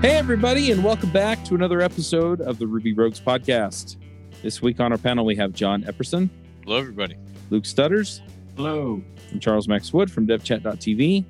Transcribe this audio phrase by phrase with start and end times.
[0.00, 3.96] Hey, everybody, and welcome back to another episode of the Ruby Rogues podcast.
[4.42, 6.30] This week on our panel, we have John Epperson,
[6.64, 7.16] Hello, everybody.
[7.50, 8.22] Luke Stutters,
[8.56, 9.02] Hello.
[9.30, 11.24] and Charles Max Wood from devchat.tv.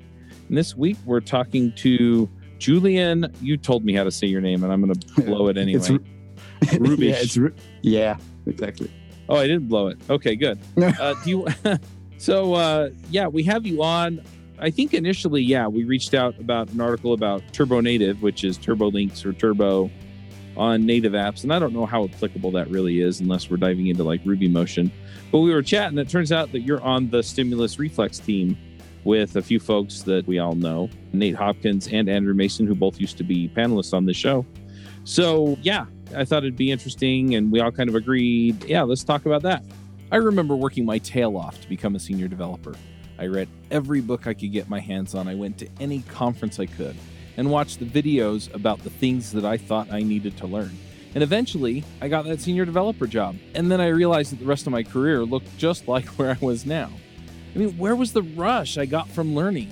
[0.47, 2.29] And this week, we're talking to
[2.59, 3.33] Julian.
[3.41, 5.79] You told me how to say your name, and I'm going to blow it anyway.
[5.79, 5.99] It's, Ru-
[6.61, 6.99] Rubisch.
[7.09, 8.89] yeah, it's Ru- yeah, exactly.
[9.27, 9.97] Oh, I didn't blow it.
[10.09, 10.57] Okay, good.
[10.77, 11.47] Uh, do you?
[12.17, 14.21] so, uh, yeah, we have you on.
[14.61, 18.57] I think initially, yeah, we reached out about an article about Turbo Native, which is
[18.57, 19.89] Turbo Links or Turbo
[20.55, 23.87] on native apps, and I don't know how applicable that really is unless we're diving
[23.87, 24.91] into like Ruby Motion.
[25.31, 25.97] But we were chatting.
[25.97, 28.55] It turns out that you're on the Stimulus Reflex team
[29.03, 32.99] with a few folks that we all know, Nate Hopkins and Andrew Mason, who both
[32.99, 34.45] used to be panelists on the show.
[35.05, 39.03] So, yeah, I thought it'd be interesting, and we all kind of agreed, yeah, let's
[39.03, 39.63] talk about that.
[40.11, 42.75] I remember working my tail off to become a senior developer.
[43.21, 45.27] I read every book I could get my hands on.
[45.27, 46.95] I went to any conference I could
[47.37, 50.75] and watched the videos about the things that I thought I needed to learn.
[51.13, 53.35] And eventually, I got that senior developer job.
[53.53, 56.37] And then I realized that the rest of my career looked just like where I
[56.43, 56.89] was now.
[57.53, 59.69] I mean, where was the rush I got from learning?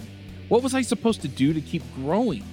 [0.47, 2.43] What was I supposed to do to keep growing?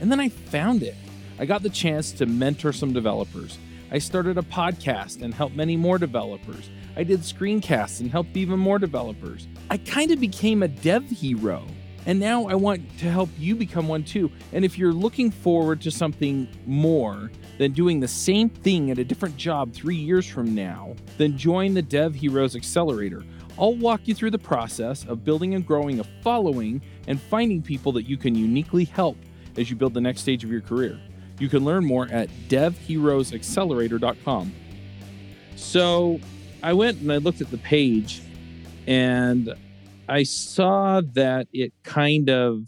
[0.00, 0.96] And then I found it.
[1.38, 3.56] I got the chance to mentor some developers.
[3.92, 6.70] I started a podcast and helped many more developers.
[6.96, 9.46] I did screencasts and helped even more developers.
[9.70, 11.66] I kind of became a dev hero.
[12.06, 14.30] And now I want to help you become one too.
[14.52, 19.04] And if you're looking forward to something more than doing the same thing at a
[19.04, 23.24] different job three years from now, then join the Dev Heroes Accelerator.
[23.58, 27.92] I'll walk you through the process of building and growing a following and finding people
[27.92, 29.16] that you can uniquely help
[29.56, 30.98] as you build the next stage of your career.
[31.38, 34.52] You can learn more at devheroesaccelerator.com.
[35.56, 36.20] So
[36.64, 38.22] I went and I looked at the page
[38.86, 39.52] and
[40.08, 42.62] I saw that it kind of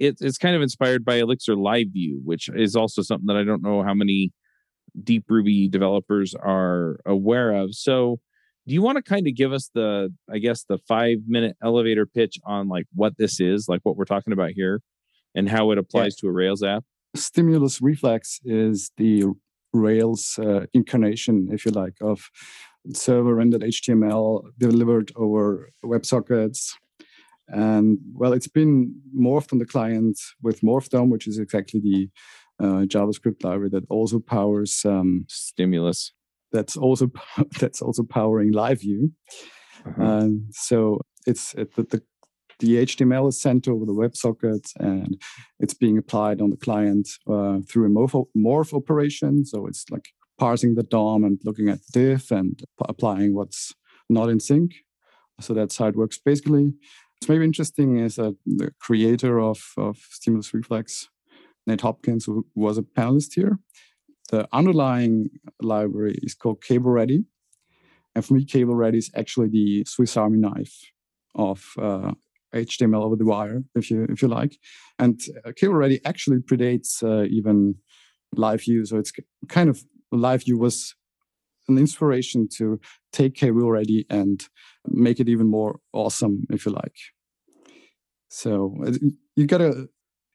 [0.00, 3.44] it, it's kind of inspired by Elixir Live View, which is also something that I
[3.44, 4.32] don't know how many
[5.00, 7.72] deep Ruby developers are aware of.
[7.76, 8.18] So
[8.66, 12.04] do you want to kind of give us the I guess the five minute elevator
[12.04, 14.82] pitch on like what this is, like what we're talking about here,
[15.36, 16.82] and how it applies to a Rails app?
[17.14, 19.26] Stimulus Reflex is the
[19.72, 22.28] Rails uh, incarnation, if you like, of
[22.94, 26.72] server rendered HTML delivered over WebSockets.
[27.48, 32.08] And well, it's been morphed on the client with MorphDOM, which is exactly the
[32.58, 36.12] uh, JavaScript library that also powers um, Stimulus.
[36.52, 37.10] that's also
[37.60, 39.12] that's also powering LiveView.
[39.86, 40.28] Uh-huh.
[40.52, 42.02] So it's it, the, the
[42.58, 45.20] the HTML is sent over the WebSocket and
[45.60, 49.44] it's being applied on the client uh, through a morph, morph operation.
[49.44, 50.08] So it's like
[50.38, 53.74] parsing the DOM and looking at diff and applying what's
[54.08, 54.74] not in sync.
[55.40, 56.18] So that's how it works.
[56.18, 56.72] Basically,
[57.14, 61.08] what's maybe interesting is that the creator of, of Stimulus Reflex,
[61.66, 63.58] Nate Hopkins, who was a panelist here,
[64.30, 65.30] the underlying
[65.60, 67.24] library is called Cable Ready.
[68.14, 70.90] And for me, Cable Ready is actually the Swiss Army knife
[71.34, 72.12] of uh,
[72.54, 74.58] HTML over the wire, if you if you like.
[74.98, 77.76] And uh, Cable Ready actually predates uh, even
[78.34, 79.12] LiveView, so it's
[79.48, 80.94] kind of LiveView was
[81.68, 82.80] an inspiration to
[83.12, 84.48] take Cable Ready and
[84.86, 86.96] make it even more awesome, if you like.
[88.28, 88.92] So uh,
[89.34, 89.88] you gotta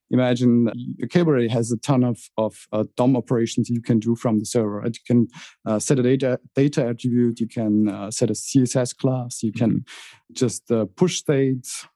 [0.09, 0.69] imagine
[1.09, 4.45] Cable Ready has a ton of of uh, DOM operations you can do from the
[4.45, 4.81] server.
[4.85, 5.27] You can
[5.65, 7.39] uh, set a data data attribute.
[7.39, 9.43] You can uh, set a CSS class.
[9.43, 9.85] You can
[10.33, 11.87] just uh, push states,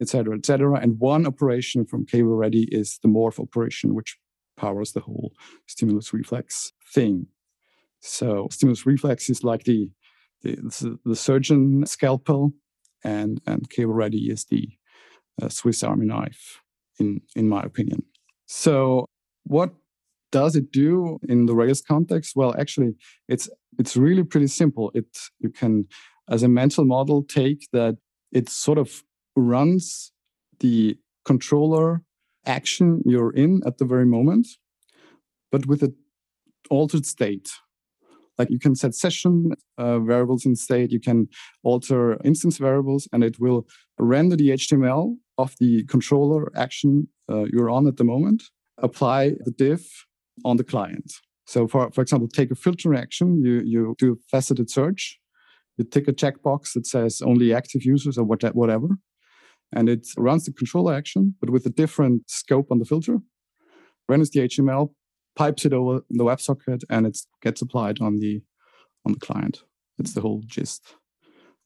[0.00, 0.80] etc., etc.
[0.80, 4.16] And one operation from Cable Ready is the morph operation, which
[4.56, 5.32] powers the whole
[5.66, 7.26] stimulus reflex thing.
[8.00, 9.90] So stimulus reflex is like the
[10.42, 12.52] the, the surgeon scalpel,
[13.02, 14.68] and and Cable Ready is the
[15.40, 16.60] uh, Swiss Army knife,
[16.98, 18.02] in in my opinion.
[18.46, 19.06] So
[19.44, 19.70] what
[20.32, 22.34] does it do in the Rails context?
[22.36, 22.94] Well, actually,
[23.28, 23.48] it's
[23.78, 24.90] it's really pretty simple.
[24.94, 25.06] It
[25.38, 25.86] you can,
[26.28, 27.96] as a mental model, take that
[28.32, 29.02] it sort of
[29.36, 30.12] runs
[30.60, 32.02] the controller
[32.46, 34.46] action you're in at the very moment,
[35.50, 35.94] but with an
[36.70, 37.50] altered state.
[38.38, 41.28] Like you can set session uh, variables in state, you can
[41.62, 43.66] alter instance variables, and it will
[43.98, 48.42] render the HTML of the controller action uh, you're on at the moment,
[48.78, 50.06] apply the diff
[50.44, 51.12] on the client.
[51.46, 55.20] So, for, for example, take a filter action, you, you do a faceted search,
[55.76, 58.88] you tick a checkbox that says only active users or what, whatever,
[59.74, 63.18] and it runs the controller action, but with a different scope on the filter,
[64.08, 64.90] renders the HTML,
[65.36, 68.42] pipes it over the WebSocket, and it gets applied on the
[69.04, 69.64] on the client.
[69.98, 70.94] That's the whole gist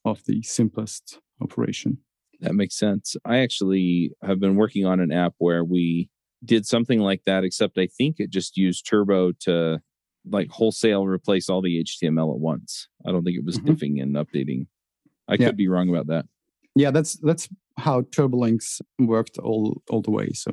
[0.05, 1.99] of the simplest operation.
[2.41, 3.17] That makes sense.
[3.25, 6.09] I actually have been working on an app where we
[6.45, 9.81] did something like that, except I think it just used Turbo to
[10.31, 12.89] like wholesale replace all the HTML at once.
[13.07, 13.71] I don't think it was mm-hmm.
[13.71, 14.67] diffing and updating.
[15.29, 15.47] I yeah.
[15.47, 16.27] could be wrong about that.
[16.79, 20.31] Yeah, that's that's how TurboLinks worked all all the way.
[20.33, 20.53] So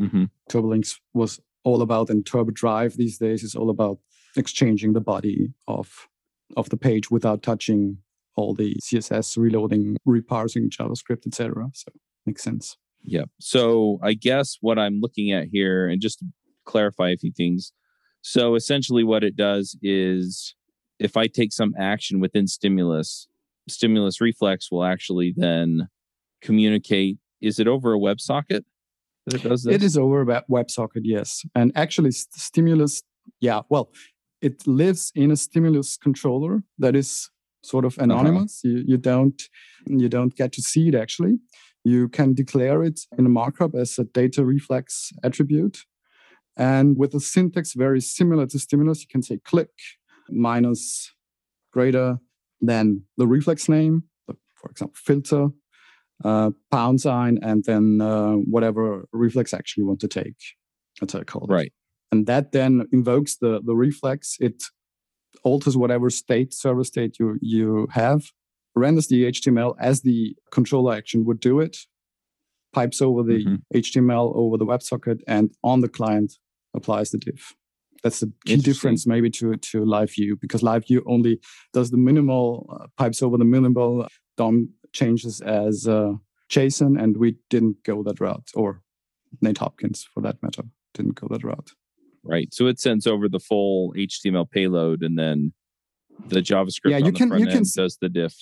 [0.00, 0.24] mm-hmm.
[0.50, 3.98] TurboLinks was all about, and Turbo Drive these days is all about
[4.34, 6.08] exchanging the body of
[6.56, 7.98] of the page without touching
[8.34, 11.68] all the CSS, reloading, reparsing JavaScript, etc.
[11.74, 11.92] So
[12.24, 12.78] makes sense.
[13.02, 13.26] Yeah.
[13.38, 16.26] So I guess what I'm looking at here, and just to
[16.64, 17.72] clarify a few things.
[18.22, 20.54] So essentially, what it does is
[20.98, 23.28] if I take some action within stimulus,
[23.70, 25.88] stimulus reflex will actually then
[26.42, 27.18] communicate.
[27.40, 28.64] Is it over a WebSocket
[29.26, 29.74] that it does this?
[29.74, 31.42] It is over a WebSocket, yes.
[31.54, 33.02] And actually, stimulus,
[33.40, 33.90] yeah, well,
[34.40, 37.30] it lives in a stimulus controller that is
[37.62, 38.04] sort of uh-huh.
[38.04, 38.62] anonymous.
[38.64, 38.76] Uh-huh.
[38.76, 39.42] You, you don't
[39.86, 41.38] you don't get to see it actually.
[41.84, 45.84] You can declare it in a markup as a data reflex attribute.
[46.56, 49.70] And with a syntax very similar to stimulus, you can say click
[50.28, 51.12] minus
[51.72, 52.18] greater
[52.60, 55.48] than the reflex name, for example, filter,
[56.24, 60.36] uh, pound sign, and then uh, whatever reflex action you want to take.
[61.00, 61.52] That's how I call it.
[61.52, 61.72] Right.
[62.10, 64.36] And that then invokes the, the reflex.
[64.40, 64.64] It
[65.44, 68.24] alters whatever state, server state you, you have,
[68.74, 71.76] renders the HTML as the controller action would do it,
[72.72, 73.78] pipes over the mm-hmm.
[73.78, 76.34] HTML over the WebSocket, and on the client
[76.74, 77.54] applies the diff.
[78.02, 81.40] That's the key difference, maybe to to Live View, because Live View only
[81.72, 84.06] does the minimal uh, pipes over the minimal
[84.36, 86.12] DOM changes as uh,
[86.50, 88.82] JSON, and we didn't go that route, or
[89.40, 90.62] Nate Hopkins, for that matter,
[90.94, 91.72] didn't go that route.
[92.24, 92.52] Right.
[92.52, 95.52] So it sends over the full HTML payload, and then
[96.26, 98.34] the JavaScript yeah, you can, you can, does the diff.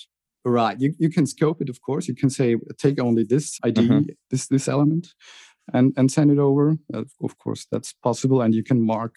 [0.43, 0.79] Right.
[0.79, 2.07] You, you can scope it, of course.
[2.07, 4.01] You can say take only this ID, uh-huh.
[4.29, 5.13] this this element,
[5.73, 6.77] and and send it over.
[6.93, 8.41] Uh, of course, that's possible.
[8.41, 9.15] And you can mark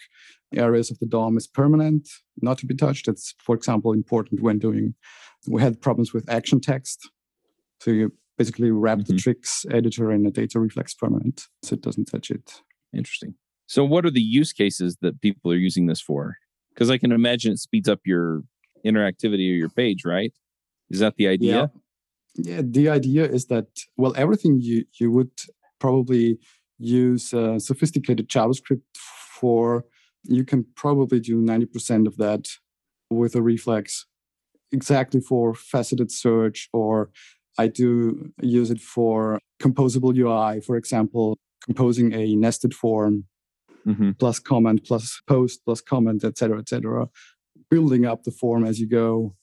[0.54, 2.08] areas of the DOM as permanent,
[2.42, 3.06] not to be touched.
[3.06, 4.94] That's, for example, important when doing.
[5.48, 7.08] We had problems with action text,
[7.80, 9.14] so you basically wrap mm-hmm.
[9.14, 12.62] the Trix editor in a data reflex permanent, so it doesn't touch it.
[12.94, 13.34] Interesting.
[13.66, 16.36] So, what are the use cases that people are using this for?
[16.74, 18.42] Because I can imagine it speeds up your
[18.84, 20.32] interactivity of your page, right?
[20.90, 21.70] Is that the idea?
[22.34, 22.56] Yeah.
[22.56, 25.30] yeah, the idea is that well, everything you you would
[25.80, 26.38] probably
[26.78, 29.84] use uh, sophisticated JavaScript for,
[30.24, 32.48] you can probably do ninety percent of that
[33.10, 34.06] with a reflex,
[34.70, 37.10] exactly for faceted search, or
[37.58, 43.24] I do use it for composable UI, for example, composing a nested form
[43.86, 44.12] mm-hmm.
[44.12, 47.06] plus comment plus post plus comment etc etc
[47.70, 49.34] building up the form as you go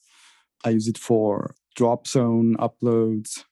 [0.64, 3.44] I use it for drop zone uploads,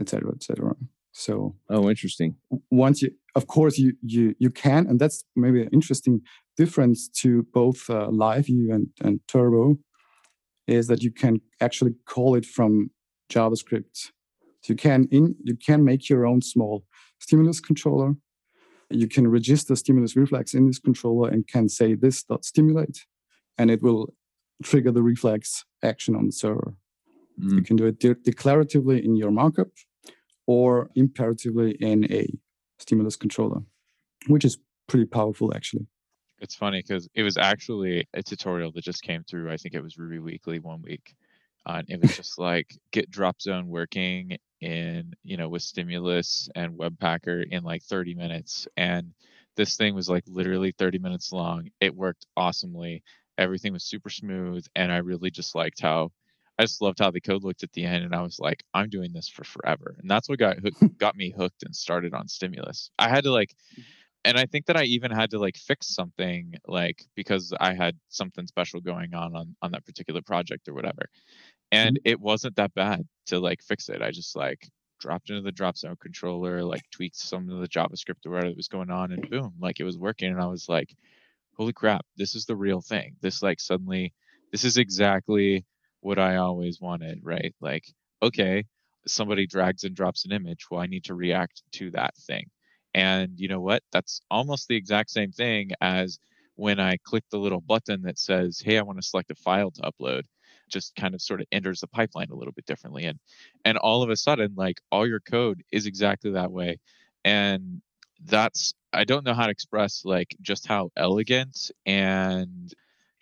[0.00, 0.76] etc., etc.
[1.12, 2.36] So oh, interesting.
[2.70, 6.22] Once you, of course, you you you can, and that's maybe an interesting
[6.56, 9.78] difference to both uh, Live View and and Turbo,
[10.66, 12.90] is that you can actually call it from
[13.30, 14.10] JavaScript.
[14.62, 16.84] So you can in you can make your own small
[17.18, 18.14] stimulus controller.
[18.88, 23.06] You can register stimulus reflex in this controller and can say this dot stimulate,
[23.58, 24.14] and it will
[24.62, 26.74] trigger the reflex action on the server.
[27.38, 27.56] Mm.
[27.56, 29.68] You can do it de- declaratively in your markup
[30.46, 32.26] or imperatively in a
[32.78, 33.62] stimulus controller,
[34.26, 35.86] which is pretty powerful actually.
[36.40, 39.50] It's funny because it was actually a tutorial that just came through.
[39.50, 41.14] I think it was Ruby Weekly one week.
[41.64, 46.48] Uh, and it was just like get drop zone working in, you know, with stimulus
[46.56, 48.66] and Webpacker in like 30 minutes.
[48.76, 49.12] And
[49.54, 51.68] this thing was like literally 30 minutes long.
[51.80, 53.04] It worked awesomely
[53.38, 56.10] everything was super smooth and i really just liked how
[56.62, 58.88] i just loved how the code looked at the end and i was like i'm
[58.88, 60.56] doing this for forever and that's what got
[60.98, 63.82] got me hooked and started on stimulus i had to like mm-hmm.
[64.24, 67.96] and i think that i even had to like fix something like because i had
[68.08, 71.06] something special going on on, on that particular project or whatever
[71.70, 72.10] and mm-hmm.
[72.10, 74.68] it wasn't that bad to like fix it i just like
[75.00, 78.68] dropped into the drop zone controller like tweaked some of the javascript or whatever was
[78.68, 80.94] going on and boom like it was working and i was like
[81.56, 83.16] holy crap, this is the real thing.
[83.20, 84.12] This like suddenly,
[84.50, 85.64] this is exactly
[86.02, 87.54] what I always wanted, right?
[87.60, 87.84] Like,
[88.22, 88.64] okay,
[89.06, 90.66] somebody drags and drops an image.
[90.70, 92.46] Well, I need to react to that thing.
[92.94, 93.82] And you know what?
[93.92, 96.18] That's almost the exact same thing as
[96.56, 99.70] when I click the little button that says, hey, I want to select a file
[99.72, 100.24] to upload
[100.68, 103.18] just kind of sort of enters the pipeline a little bit differently and
[103.64, 106.78] and all of a sudden like all your code is exactly that way
[107.24, 107.82] and
[108.24, 112.72] that's I don't know how to express like just how elegant and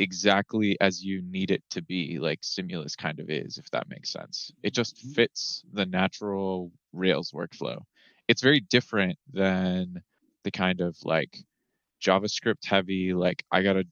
[0.01, 4.11] exactly as you need it to be like stimulus kind of is if that makes
[4.11, 5.13] sense it just mm-hmm.
[5.13, 7.81] fits the natural rails workflow
[8.31, 10.03] it's very different than
[10.45, 11.37] the kind of like
[12.01, 13.85] JavaScript heavy, like I gotta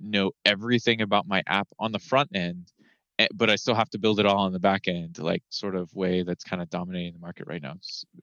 [0.00, 2.72] know everything about my app on the front end,
[3.18, 5.74] eh, but I still have to build it all on the back end, like sort
[5.76, 7.74] of way that's kind of dominating the market right now.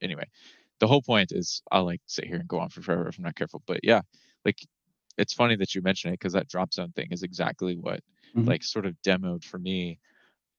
[0.01, 0.25] Anyway,
[0.79, 3.23] the whole point is I'll like sit here and go on for forever if I'm
[3.23, 3.63] not careful.
[3.65, 4.01] But yeah,
[4.45, 4.59] like
[5.17, 8.01] it's funny that you mention it because that drop zone thing is exactly what
[8.35, 8.47] mm-hmm.
[8.47, 9.99] like sort of demoed for me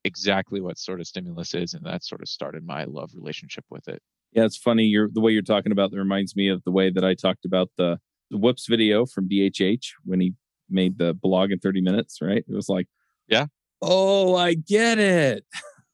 [0.04, 3.88] exactly what sort of stimulus is and that sort of started my love relationship with
[3.88, 6.70] it yeah it's funny you're the way you're talking about that reminds me of the
[6.70, 7.99] way that i talked about the,
[8.30, 10.34] the whoops video from dhh when he
[10.70, 12.87] made the blog in 30 minutes right it was like
[13.28, 13.46] yeah
[13.82, 15.44] oh i get it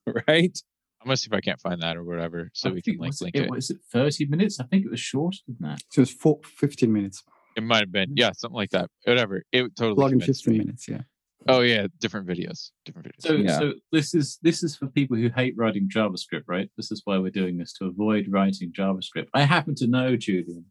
[0.29, 0.63] right
[1.01, 3.15] I'm gonna see if I can't find that or whatever, so I we can link,
[3.23, 3.45] link it.
[3.45, 3.51] it.
[3.51, 4.61] Was it 30 minutes?
[4.61, 5.81] I think it was shorter than that.
[5.91, 7.25] So it's four, 15 minutes.
[7.57, 8.15] It might have been, mm.
[8.17, 8.91] yeah, something like that.
[9.05, 9.43] Whatever.
[9.53, 10.13] It totally.
[10.13, 10.59] in 15 me.
[10.61, 11.03] minutes, yeah.
[11.49, 13.23] Oh yeah, different videos, different videos.
[13.27, 13.59] So, yeah.
[13.59, 16.71] so this is this is for people who hate writing JavaScript, right?
[16.77, 19.29] This is why we're doing this to avoid writing JavaScript.
[19.33, 20.67] I happen to know, Julian.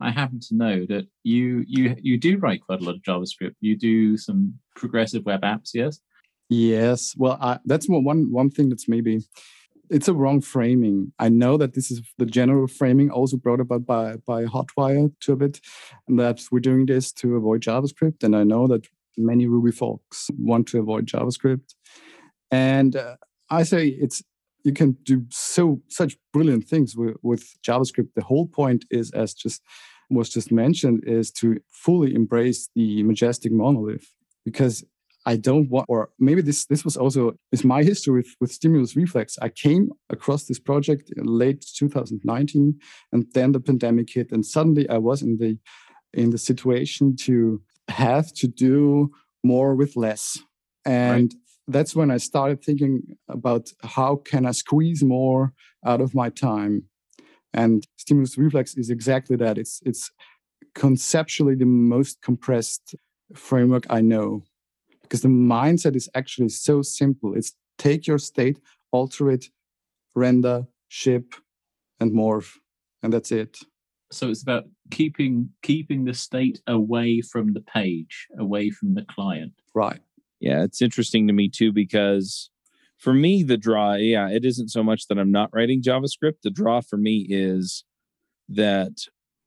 [0.00, 3.54] I happen to know that you you you do write quite a lot of JavaScript.
[3.60, 6.00] You do some progressive web apps, yes.
[6.50, 7.14] Yes.
[7.16, 9.22] Well, I, that's one one thing that's maybe
[9.92, 11.12] it's a wrong framing.
[11.18, 15.32] I know that this is the general framing also brought about by by Hotwire to
[15.32, 15.60] a bit,
[16.08, 18.24] and that we're doing this to avoid JavaScript.
[18.24, 21.74] And I know that many Ruby folks want to avoid JavaScript,
[22.50, 23.16] and uh,
[23.50, 24.22] I say it's
[24.64, 28.14] you can do so such brilliant things with, with JavaScript.
[28.14, 29.62] The whole point is, as just
[30.08, 34.06] was just mentioned, is to fully embrace the majestic monolith
[34.44, 34.84] because
[35.24, 38.96] I don't want, or maybe this this was also is my history with, with Stimulus
[38.96, 39.38] Reflex.
[39.40, 42.78] I came across this project in late 2019,
[43.12, 45.58] and then the pandemic hit, and suddenly I was in the
[46.12, 49.12] in the situation to have to do
[49.44, 50.38] more with less,
[50.84, 51.34] and right.
[51.68, 55.52] that's when I started thinking about how can I squeeze more
[55.86, 56.84] out of my time,
[57.54, 59.56] and Stimulus Reflex is exactly that.
[59.56, 60.10] It's it's
[60.74, 62.96] conceptually the most compressed
[63.34, 64.42] framework I know
[65.12, 67.34] because the mindset is actually so simple.
[67.34, 68.58] It's take your state,
[68.92, 69.44] alter it,
[70.14, 71.34] render, ship,
[72.00, 72.56] and morph,
[73.02, 73.58] and that's it.
[74.10, 79.52] So it's about keeping keeping the state away from the page, away from the client.
[79.74, 80.00] Right.
[80.40, 82.48] Yeah, it's interesting to me too because
[82.96, 86.40] for me the draw, yeah, it isn't so much that I'm not writing JavaScript.
[86.42, 87.84] The draw for me is
[88.48, 88.92] that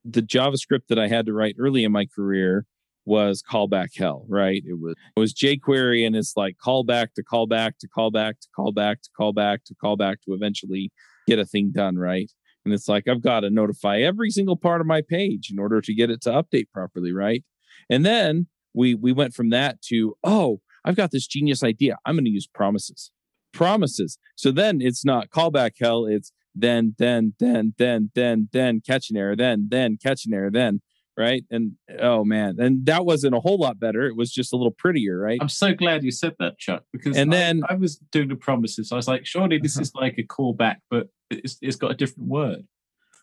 [0.04, 2.68] the JavaScript that I had to write early in my career
[3.06, 4.64] was callback hell, right?
[4.66, 9.02] It was it was jQuery and it's like callback to callback to callback to callback
[9.04, 10.92] to callback to callback to eventually
[11.28, 12.32] get a thing done, right?
[12.64, 15.82] And it's like I've got to notify every single part of my page in order
[15.82, 17.44] to get it to update properly, right?
[17.90, 21.98] And then we we went from that to oh, I've got this genius idea.
[22.06, 23.12] I'm going to use promises.
[23.54, 24.18] Promises.
[24.36, 29.18] So then it's not callback hell, it's then then then then then then catch an
[29.18, 30.82] error, then then catch an error, then
[31.18, 31.44] right?
[31.50, 34.06] And oh man, and that wasn't a whole lot better.
[34.06, 35.38] It was just a little prettier, right?
[35.42, 38.36] I'm so glad you said that, Chuck, because and I, then I was doing the
[38.36, 38.92] promises.
[38.92, 39.82] I was like, surely this uh-huh.
[39.84, 42.66] is like a callback, but it's, it's got a different word.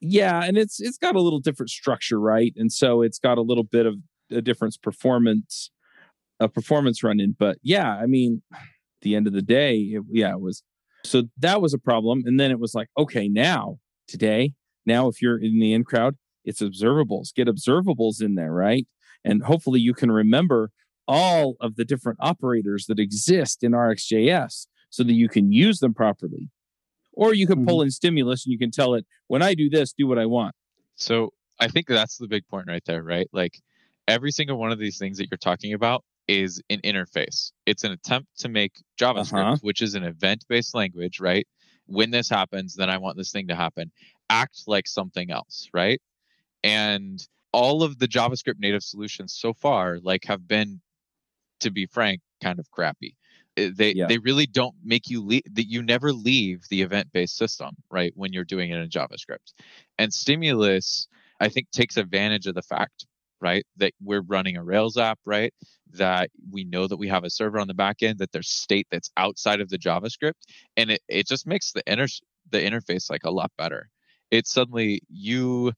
[0.00, 2.52] Yeah, and it's it's got a little different structure, right?
[2.56, 3.94] And so it's got a little bit of
[4.30, 5.70] a difference performance,
[6.40, 7.36] a performance run in.
[7.38, 8.42] But yeah, I mean,
[9.02, 10.62] the end of the day, it, yeah, it was.
[11.04, 14.54] So that was a problem, and then it was like, okay, now today,
[14.86, 17.34] now if you're in the in crowd, it's observables.
[17.34, 18.86] Get observables in there, right?
[19.24, 20.70] And hopefully you can remember
[21.06, 25.94] all of the different operators that exist in RxJS so that you can use them
[25.94, 26.50] properly.
[27.14, 27.66] Or you can mm-hmm.
[27.66, 30.26] pull in stimulus and you can tell it, when I do this, do what I
[30.26, 30.54] want.
[30.96, 33.28] So I think that's the big point right there, right?
[33.32, 33.60] Like
[34.08, 37.52] every single one of these things that you're talking about is an interface.
[37.66, 39.56] It's an attempt to make JavaScript, uh-huh.
[39.60, 41.46] which is an event based language, right?
[41.86, 43.90] When this happens, then I want this thing to happen.
[44.30, 46.00] Act like something else, right?
[46.64, 50.80] And all of the javascript native solutions so far like have been
[51.60, 53.16] to be frank kind of crappy.
[53.56, 54.06] Eh, they yeah.
[54.06, 58.12] they really don't make you leave that you never leave the event based system right
[58.16, 59.52] when you're doing it in javascript.
[59.98, 61.06] And stimulus
[61.40, 63.06] i think takes advantage of the fact
[63.40, 65.52] right that we're running a rails app right
[65.92, 68.86] that we know that we have a server on the back end that there's state
[68.90, 70.40] that's outside of the javascript
[70.76, 72.06] and it, it just makes the inter
[72.50, 73.88] the interface like a lot better.
[74.30, 75.72] It's suddenly you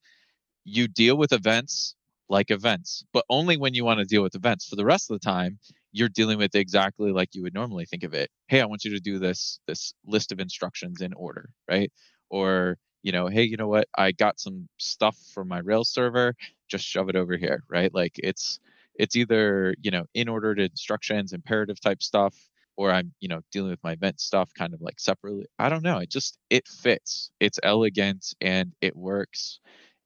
[0.65, 1.95] you deal with events
[2.29, 4.67] like events, but only when you want to deal with events.
[4.69, 5.59] For the rest of the time,
[5.93, 8.31] you're dealing with exactly like you would normally think of it.
[8.49, 11.93] Hey, I want you to do this this list of instructions in order, right?
[12.31, 13.89] Or you know, hey, you know what?
[13.97, 16.35] I got some stuff from my Rails server,
[16.69, 17.93] just shove it over here, right?
[17.95, 18.59] Like it's
[18.97, 22.35] it's either you know in ordered instructions, imperative type stuff,
[22.77, 25.47] or I'm you know dealing with my event stuff kind of like separately.
[25.59, 25.99] I don't know.
[25.99, 27.31] It just it fits.
[27.41, 29.61] It's elegant and it works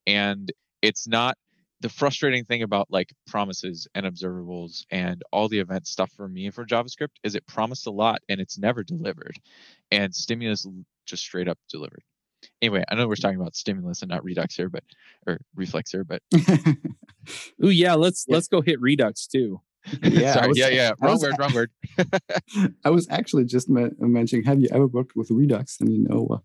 [0.09, 0.51] and
[0.81, 1.37] it's not
[1.81, 6.51] the frustrating thing about like promises and observables and all the event stuff for me
[6.51, 9.37] for JavaScript is it promised a lot and it's never delivered.
[9.93, 10.67] And stimulus
[11.07, 12.03] just straight up delivered.
[12.63, 14.83] Anyway, I know we're talking about stimulus and not Redux here, but
[15.27, 16.23] or reflex here, but
[17.65, 18.35] Ooh, yeah, let's yeah.
[18.35, 19.61] let's go hit Redux too.
[20.03, 20.91] Yeah, Sorry, was, yeah, yeah.
[21.01, 21.71] Wrong was, word, wrong word.
[22.85, 25.81] I was actually just mentioning, have you ever worked with Redux?
[25.81, 26.39] And you know uh,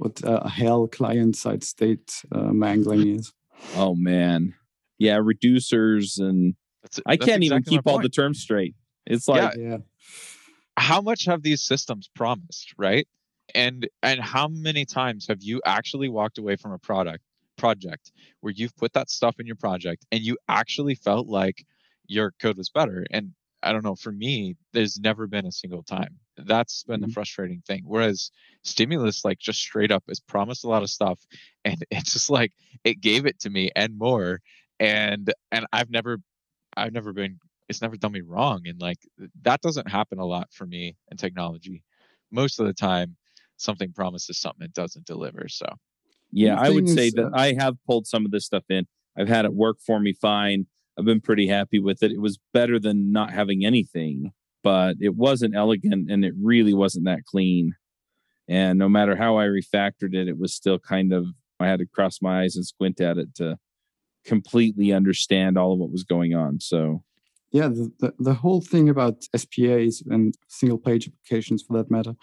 [0.00, 3.34] what uh, hell client side state uh, mangling is?
[3.76, 4.54] Oh man,
[4.98, 8.74] yeah, reducers and that's, I can't exactly even keep all the terms straight.
[9.04, 9.78] It's like, yeah.
[10.78, 13.06] how much have these systems promised, right?
[13.54, 17.22] And and how many times have you actually walked away from a product
[17.58, 21.66] project where you've put that stuff in your project and you actually felt like
[22.06, 23.04] your code was better?
[23.10, 26.16] And I don't know, for me, there's never been a single time.
[26.46, 27.08] That's been mm-hmm.
[27.08, 27.82] the frustrating thing.
[27.84, 28.30] Whereas
[28.62, 31.20] stimulus, like just straight up, has promised a lot of stuff
[31.64, 32.52] and it's just like
[32.84, 34.40] it gave it to me and more.
[34.78, 36.18] And and I've never
[36.76, 38.62] I've never been it's never done me wrong.
[38.66, 38.98] And like
[39.42, 41.84] that doesn't happen a lot for me in technology.
[42.32, 43.16] Most of the time,
[43.56, 45.48] something promises something it doesn't deliver.
[45.48, 45.66] So
[46.32, 48.86] yeah, I would say that I have pulled some of this stuff in.
[49.18, 50.66] I've had it work for me fine.
[50.98, 52.12] I've been pretty happy with it.
[52.12, 54.32] It was better than not having anything,
[54.62, 57.74] but it wasn't elegant and it really wasn't that clean.
[58.48, 61.26] And no matter how I refactored it, it was still kind of,
[61.60, 63.56] I had to cross my eyes and squint at it to
[64.24, 66.60] completely understand all of what was going on.
[66.60, 67.02] So,
[67.52, 72.14] yeah, the, the, the whole thing about SPAs and single page applications for that matter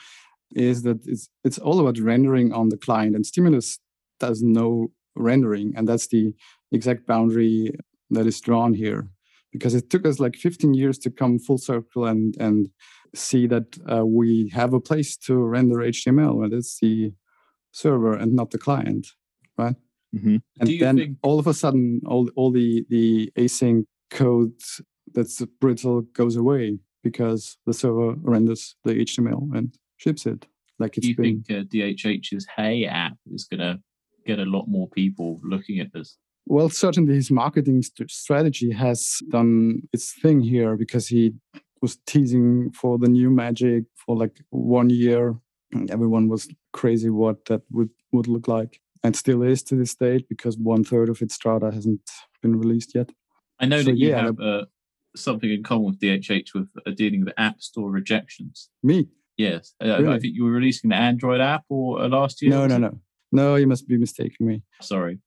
[0.56, 3.80] is that it's, it's all about rendering on the client, and Stimulus
[4.20, 5.74] does no rendering.
[5.76, 6.34] And that's the
[6.72, 7.72] exact boundary
[8.10, 9.10] that is drawn here
[9.58, 12.70] because it took us like 15 years to come full circle and and
[13.16, 17.14] see that uh, we have a place to render html and it's the
[17.72, 19.08] server and not the client
[19.58, 19.76] right
[20.16, 20.38] mm-hmm.
[20.60, 21.18] and then think...
[21.24, 24.60] all of a sudden all, all the the async code
[25.14, 30.46] that's brittle goes away because the server renders the html and ships it
[30.80, 31.44] like it's do you been...
[31.44, 33.80] think uh, dhh's hey app is going to
[34.26, 39.20] get a lot more people looking at this well, certainly his marketing st- strategy has
[39.30, 41.34] done its thing here because he
[41.82, 45.36] was teasing for the new Magic for like one year.
[45.90, 50.28] Everyone was crazy what that would, would look like and still is to this date
[50.30, 52.10] because one third of its Strada hasn't
[52.42, 53.12] been released yet.
[53.60, 54.66] I know so, that you yeah, have uh,
[55.16, 58.70] something in common with DHH with uh, dealing with App Store rejections.
[58.84, 59.08] Me?
[59.36, 59.74] Yes.
[59.84, 60.16] Uh, really?
[60.16, 62.52] I think you were releasing the Android app or uh, last year?
[62.52, 63.00] No, no, no.
[63.32, 64.64] No, you must be mistaking me.
[64.82, 65.20] Sorry.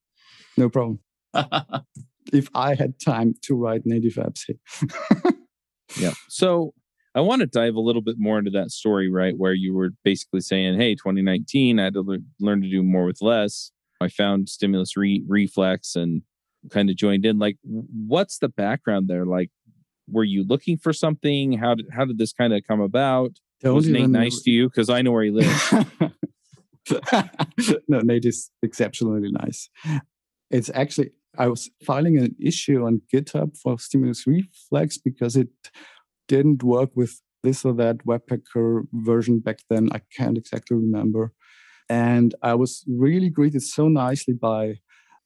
[0.56, 1.00] No problem.
[2.32, 5.32] if I had time to write native apps here.
[5.98, 6.12] yeah.
[6.28, 6.74] So
[7.14, 9.34] I want to dive a little bit more into that story, right?
[9.36, 13.04] Where you were basically saying, hey, 2019, I had to le- learn to do more
[13.04, 13.72] with less.
[14.00, 16.22] I found stimulus re- reflex and
[16.70, 17.38] kind of joined in.
[17.38, 19.26] Like, what's the background there?
[19.26, 19.50] Like,
[20.08, 21.52] were you looking for something?
[21.52, 23.32] How did how did this kind of come about?
[23.60, 24.68] Don't was Nate nice to you?
[24.68, 25.74] Because I know where he lives.
[27.88, 29.68] no, Nate is exceptionally nice.
[30.50, 35.48] It's actually I was filing an issue on GitHub for Stimulus Reflex because it
[36.28, 39.88] didn't work with this or that Webpacker version back then.
[39.92, 41.32] I can't exactly remember.
[41.88, 44.76] And I was really greeted so nicely by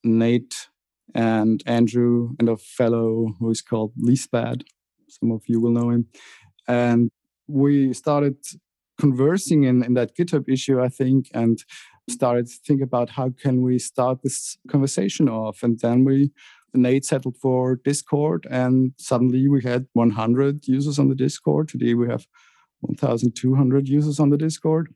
[0.02, 0.68] Nate
[1.14, 4.62] and Andrew and a fellow who is called leastbad.
[5.08, 6.06] Some of you will know him.
[6.66, 7.10] And
[7.46, 8.36] we started
[8.98, 11.58] conversing in, in that GitHub issue, I think, and
[12.08, 15.62] started to think about how can we start this conversation off.
[15.62, 16.32] And then we
[16.74, 21.68] Nate settled for Discord, and suddenly we had 100 users on the Discord.
[21.68, 22.26] Today we have
[22.80, 24.92] 1,200 users on the Discord.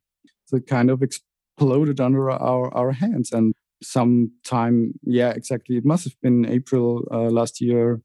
[0.47, 3.33] So it kind of exploded under our, our hands.
[3.33, 5.77] And sometime, yeah, exactly.
[5.77, 8.01] It must have been April uh, last year.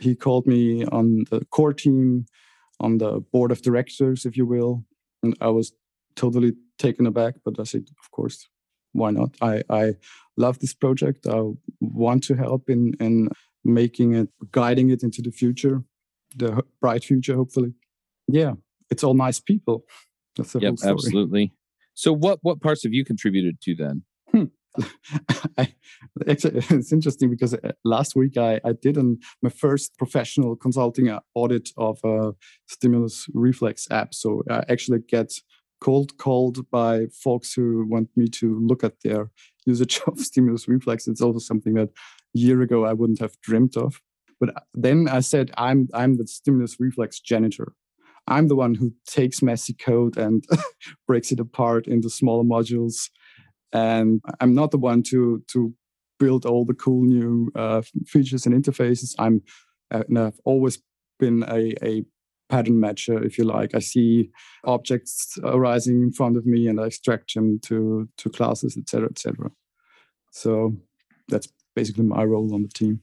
[0.00, 2.26] He called me on the core team,
[2.80, 4.84] on the board of directors, if you will.
[5.22, 5.72] And I was
[6.20, 8.48] totally taken aback, but I said, of course,
[8.92, 9.30] why not?
[9.40, 9.94] I, I
[10.36, 11.26] love this project.
[11.26, 11.40] I
[11.80, 13.30] want to help in, in
[13.64, 15.82] making it, guiding it into the future,
[16.36, 17.72] the bright future, hopefully.
[18.28, 18.52] Yeah,
[18.90, 19.84] it's all nice people.
[20.36, 20.92] That's the yep, whole story.
[20.92, 21.52] absolutely.
[21.94, 24.02] So, what what parts have you contributed to then?
[24.30, 24.44] Hmm.
[25.58, 25.74] I,
[26.28, 31.08] actually, it's interesting because uh, last week I, I did an, my first professional consulting
[31.08, 32.32] uh, audit of a
[32.68, 34.14] stimulus reflex app.
[34.14, 35.32] So I actually get
[35.80, 39.30] cold called by folks who want me to look at their
[39.66, 41.06] usage of stimulus reflex.
[41.06, 44.00] It's also something that a year ago I wouldn't have dreamt of.
[44.38, 47.72] But uh, then I said, I'm, I'm the stimulus reflex janitor.
[48.26, 50.44] I'm the one who takes messy code and
[51.06, 53.10] breaks it apart into smaller modules.
[53.72, 55.74] And I'm not the one to, to
[56.18, 59.14] build all the cool new uh, features and interfaces.
[59.18, 59.42] I'm
[59.90, 60.78] uh, and I've always
[61.18, 62.04] been a, a
[62.50, 63.74] pattern matcher, if you like.
[63.74, 64.30] I see
[64.64, 69.50] objects arising in front of me and I extract them to to classes, etc., etc.
[70.32, 70.76] So
[71.28, 73.00] that's basically my role on the team.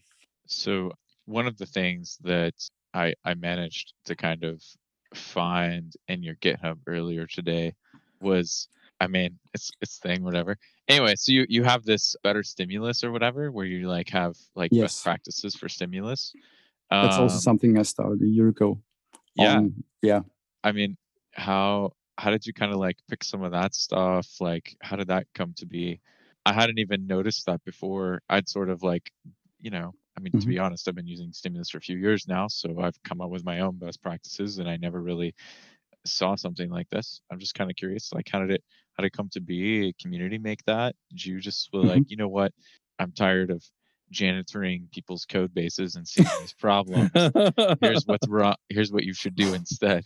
[0.47, 0.91] So
[1.25, 2.53] one of the things that
[2.93, 4.61] I I managed to kind of
[5.13, 7.73] find in your GitHub earlier today
[8.21, 8.67] was
[8.99, 10.57] I mean it's it's thing whatever.
[10.87, 14.71] Anyway, so you you have this better stimulus or whatever where you like have like
[14.71, 14.93] Yes.
[14.93, 16.33] best practices for stimulus.
[16.89, 18.79] That's also Um, something I started a year ago.
[19.37, 19.61] Yeah.
[19.61, 20.21] on- yeah.
[20.63, 20.97] I mean,
[21.33, 24.27] how how did you kind of like pick some of that stuff?
[24.41, 26.01] Like, how did that come to be?
[26.45, 28.21] I hadn't even noticed that before.
[28.29, 29.11] I'd sort of like,
[29.59, 30.49] you know, I mean, to Mm-hmm.
[30.49, 33.29] be honest, I've been using stimulus for a few years now, so I've come up
[33.29, 35.35] with my own best practices, and I never really
[36.05, 37.21] saw something like this.
[37.31, 39.93] I'm just kind of curious, like, how did it how did it come to be?
[40.01, 40.95] Community make that?
[41.11, 42.53] Did you just were like, you know what?
[42.99, 43.63] I'm tired of
[44.11, 47.09] janitoring people's code bases and seeing these problems.
[47.81, 48.55] Here's what's wrong.
[48.69, 50.05] Here's what you should do instead.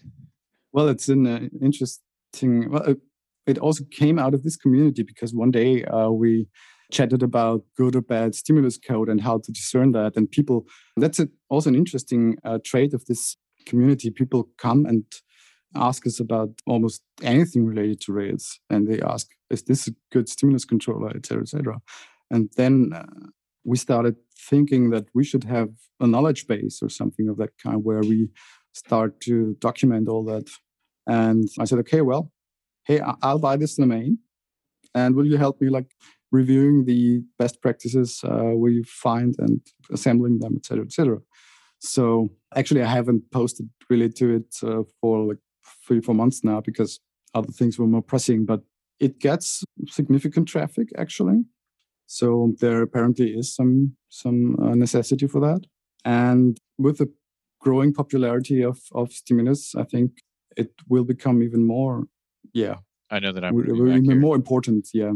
[0.74, 2.72] Well, it's an uh, interesting.
[2.72, 2.98] Well, it,
[3.46, 6.48] it also came out of this community because one day uh, we
[6.92, 10.16] chatted about good or bad stimulus code and how to discern that.
[10.16, 10.66] And people,
[10.98, 14.10] that's a, also an interesting uh, trait of this community.
[14.10, 15.06] People come and
[15.76, 20.28] ask us about almost anything related to Rails, and they ask, "Is this a good
[20.28, 21.82] stimulus controller?" etc., etc.
[22.30, 23.28] And then uh,
[23.64, 24.16] we started
[24.50, 25.70] thinking that we should have
[26.00, 28.30] a knowledge base or something of that kind where we
[28.74, 30.50] start to document all that.
[31.08, 32.32] And I said, okay, well,
[32.86, 34.20] hey, I'll buy this domain,
[34.96, 35.92] and will you help me like
[36.32, 39.60] reviewing the best practices uh, we find and
[39.92, 41.20] assembling them, et cetera, et cetera.
[41.80, 45.40] So actually, I haven't posted really to it uh, for like
[45.86, 47.00] three, four months now because
[47.34, 48.46] other things were more pressing.
[48.46, 48.62] But
[49.00, 51.44] it gets significant traffic actually.
[52.16, 55.62] So there apparently is some some uh, necessity for that.
[56.04, 57.10] And with the
[57.62, 60.12] growing popularity of of stimulus, I think
[60.58, 62.04] it will become even more,
[62.54, 62.76] yeah,
[63.10, 64.20] I know that I'm will- be even here.
[64.20, 64.90] more important.
[64.94, 65.14] Yeah,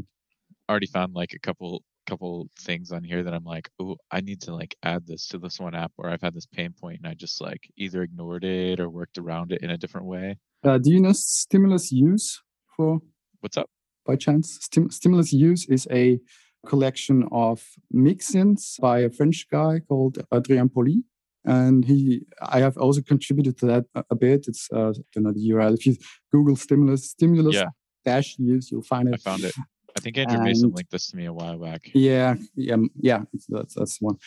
[0.70, 4.40] already found like a couple couple things on here that I'm like, oh, I need
[4.44, 7.08] to like add this to this one app where I've had this pain point and
[7.12, 10.38] I just like either ignored it or worked around it in a different way.
[10.64, 12.42] uh, do you know stimulus use
[12.78, 13.00] for
[13.42, 13.70] What's up?
[14.06, 14.60] by chance?
[14.62, 16.20] Stim- stimulus use is a
[16.66, 21.04] collection of mix-ins by a French guy called Adrien Poly.
[21.46, 24.46] And he, I have also contributed to that a, bit.
[24.48, 25.76] It's uh, I don't know the URL.
[25.76, 25.96] If you
[26.32, 27.70] Google stimulus, stimulus Yeah.
[28.04, 29.14] dash use, you'll find it.
[29.14, 29.54] I found it.
[29.96, 31.90] I think Andrew Mason linked this to me a while back.
[31.94, 33.22] Yeah, yeah, yeah.
[33.48, 34.18] That's that's one,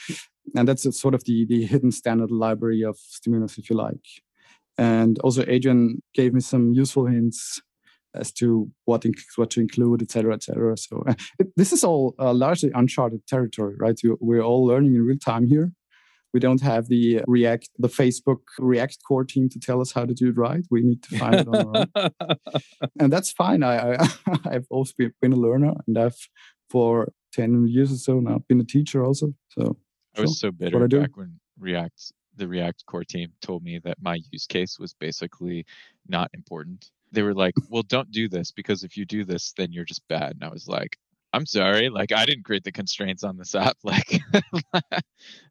[0.57, 4.07] and that's a sort of the the hidden standard library of stimulus, if you like.
[4.79, 7.61] And also, Adrien gave me some useful hints
[8.14, 9.05] as to what
[9.37, 10.77] what to include, etc., cetera, etc.
[10.77, 10.77] Cetera.
[10.77, 13.99] So uh, it, this is all uh, largely uncharted territory, right?
[14.03, 15.73] You- We're all learning in real time here.
[16.35, 20.12] We don't have the React, the Facebook React core team to tell us how to
[20.12, 20.62] do it right.
[20.71, 22.11] We need to find it on our own
[23.01, 23.62] and that's fine.
[23.62, 24.09] I, I
[24.44, 26.16] I've also been, a learner, and I've
[26.68, 29.35] for ten years or so now been a teacher also.
[29.49, 29.79] So
[30.16, 31.01] I was so what I bitter do.
[31.01, 35.64] back when React, the React core team told me that my use case was basically
[36.09, 36.90] not important.
[37.12, 40.07] They were like, well, don't do this because if you do this, then you're just
[40.09, 40.33] bad.
[40.33, 40.99] And I was like,
[41.33, 41.88] I'm sorry.
[41.88, 43.77] Like, I didn't create the constraints on this app.
[43.83, 44.21] Like,
[44.73, 44.81] uh,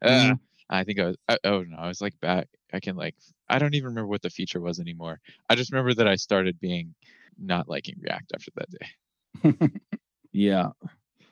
[0.02, 0.32] Mm-hmm.
[0.70, 2.48] I think I was, I, oh no, I was like back.
[2.74, 3.14] I can like,
[3.48, 5.18] I don't even remember what the feature was anymore.
[5.48, 6.94] I just remember that I started being
[7.38, 9.70] not liking React after that day.
[10.32, 10.68] Yeah.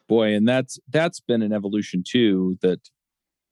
[0.08, 2.80] Boy, and that's that's been an evolution too that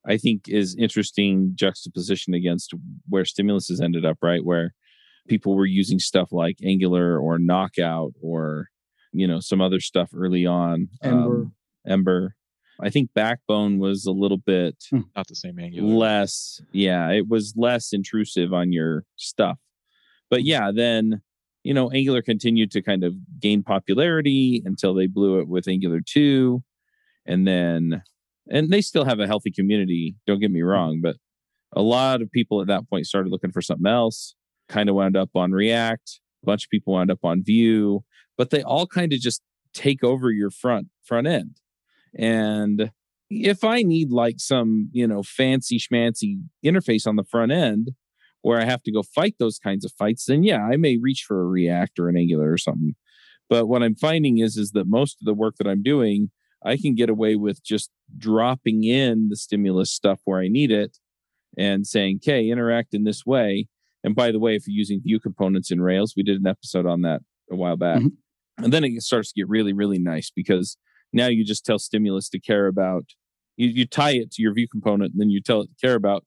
[0.07, 2.73] I think is interesting juxtaposition against
[3.09, 4.45] where stimulus has ended up, right?
[4.45, 4.75] Where
[5.29, 8.69] people were using stuff like Angular or Knockout or
[9.13, 10.89] you know some other stuff early on.
[11.03, 11.35] Um, Ember.
[11.35, 11.53] Um,
[11.87, 12.35] Ember.
[12.81, 15.03] I think Backbone was a little bit hmm.
[15.17, 15.89] Not the same Angular.
[15.89, 19.59] less yeah it was less intrusive on your stuff
[20.31, 20.47] but hmm.
[20.47, 21.23] yeah then
[21.63, 26.01] you know angular continued to kind of gain popularity until they blew it with angular
[26.05, 26.63] 2
[27.27, 28.03] and then
[28.51, 30.67] and they still have a healthy community don't get me hmm.
[30.67, 31.17] wrong but
[31.77, 34.35] a lot of people at that point started looking for something else
[34.69, 38.03] kind of wound up on react a bunch of people wound up on vue
[38.37, 41.61] but they all kind of just take over your front front end
[42.17, 42.91] and
[43.31, 47.93] if I need like some, you know, fancy schmancy interface on the front end
[48.43, 51.25] where I have to go fight those kinds of fights, then yeah, I may reach
[51.27, 52.95] for a React or an Angular or something.
[53.49, 56.31] But what I'm finding is is that most of the work that I'm doing,
[56.65, 60.99] I can get away with just dropping in the stimulus stuff where I need it
[61.57, 63.69] and saying, okay, interact in this way.
[64.05, 66.87] And by the way, if you're using view components in Rails, we did an episode
[66.87, 68.01] on that a while back.
[68.01, 68.13] Mhm.
[68.59, 70.77] And then it starts to get really, really nice because
[71.13, 73.07] now you just tell stimulus to care about
[73.57, 75.95] you, you tie it to your view component and then you tell it to care
[75.95, 76.25] about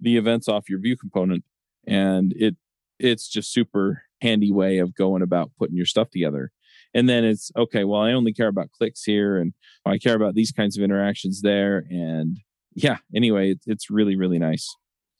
[0.00, 1.44] the events off your view component
[1.86, 2.56] and it
[3.00, 6.52] it's just super handy way of going about putting your stuff together
[6.94, 10.34] and then it's okay well i only care about clicks here and i care about
[10.34, 12.38] these kinds of interactions there and
[12.74, 14.68] yeah anyway it, it's really really nice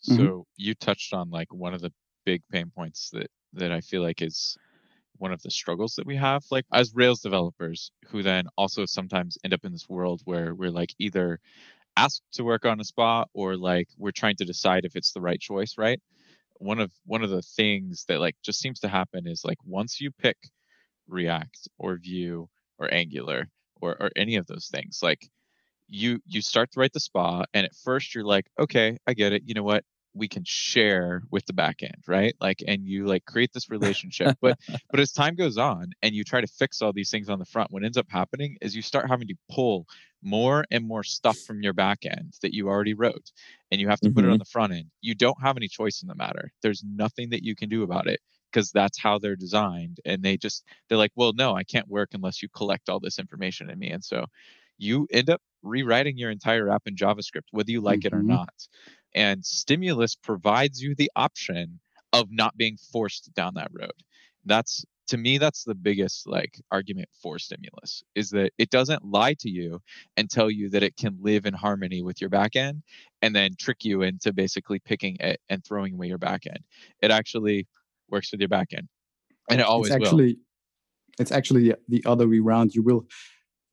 [0.01, 0.45] So Mhm.
[0.57, 1.93] you touched on like one of the
[2.25, 4.57] big pain points that that I feel like is
[5.19, 9.39] one of the struggles that we have like as Rails developers who then also sometimes
[9.45, 11.41] end up in this world where we're like either
[11.97, 15.21] asked to work on a spot or like we're trying to decide if it's the
[15.23, 16.01] right choice, right?
[16.59, 20.01] One of one of the things that like just seems to happen is like once
[20.01, 20.39] you pick
[21.09, 23.49] React or Vue or Angular
[23.81, 25.29] or or any of those things, like
[25.89, 29.33] you you start to write the spa and at first you're like okay i get
[29.33, 29.85] it you know what?
[30.15, 32.35] We can share with the back end right?
[32.41, 34.59] Like and you like create this relationship but
[34.91, 37.45] but as time goes on and you try to fix all these things on the
[37.45, 39.87] front what ends up happening is you start having to pull
[40.23, 43.31] more and more stuff from your back end that you already wrote
[43.71, 44.39] and you have to put it on mm-hmm.
[44.39, 44.87] the front end.
[45.01, 46.51] You don't have any choice in the matter.
[46.63, 48.19] There's nothing that you can do about it
[48.51, 52.11] because that's how they're designed and they just they're like well no i can't work
[52.15, 54.25] unless you collect all this information in me and so
[54.79, 58.27] you end up rewriting your entire app in JavaScript, whether you like it or Mhm.
[58.27, 58.69] not.
[59.15, 61.81] And Stimulus provides you the option
[62.13, 63.93] of not being forced down that road.
[64.45, 69.35] That's to me, that's the biggest like argument for stimulus is that it doesn't lie
[69.35, 69.81] to you
[70.19, 72.83] and tell you that it can live in harmony with your backend
[73.23, 76.59] and then trick you into basically picking it and throwing away your backend.
[77.01, 77.67] It actually
[78.11, 78.89] works with your backend.
[79.51, 80.11] And it always it's will.
[80.11, 80.39] actually
[81.19, 82.75] it's actually the other way around.
[82.75, 83.07] You will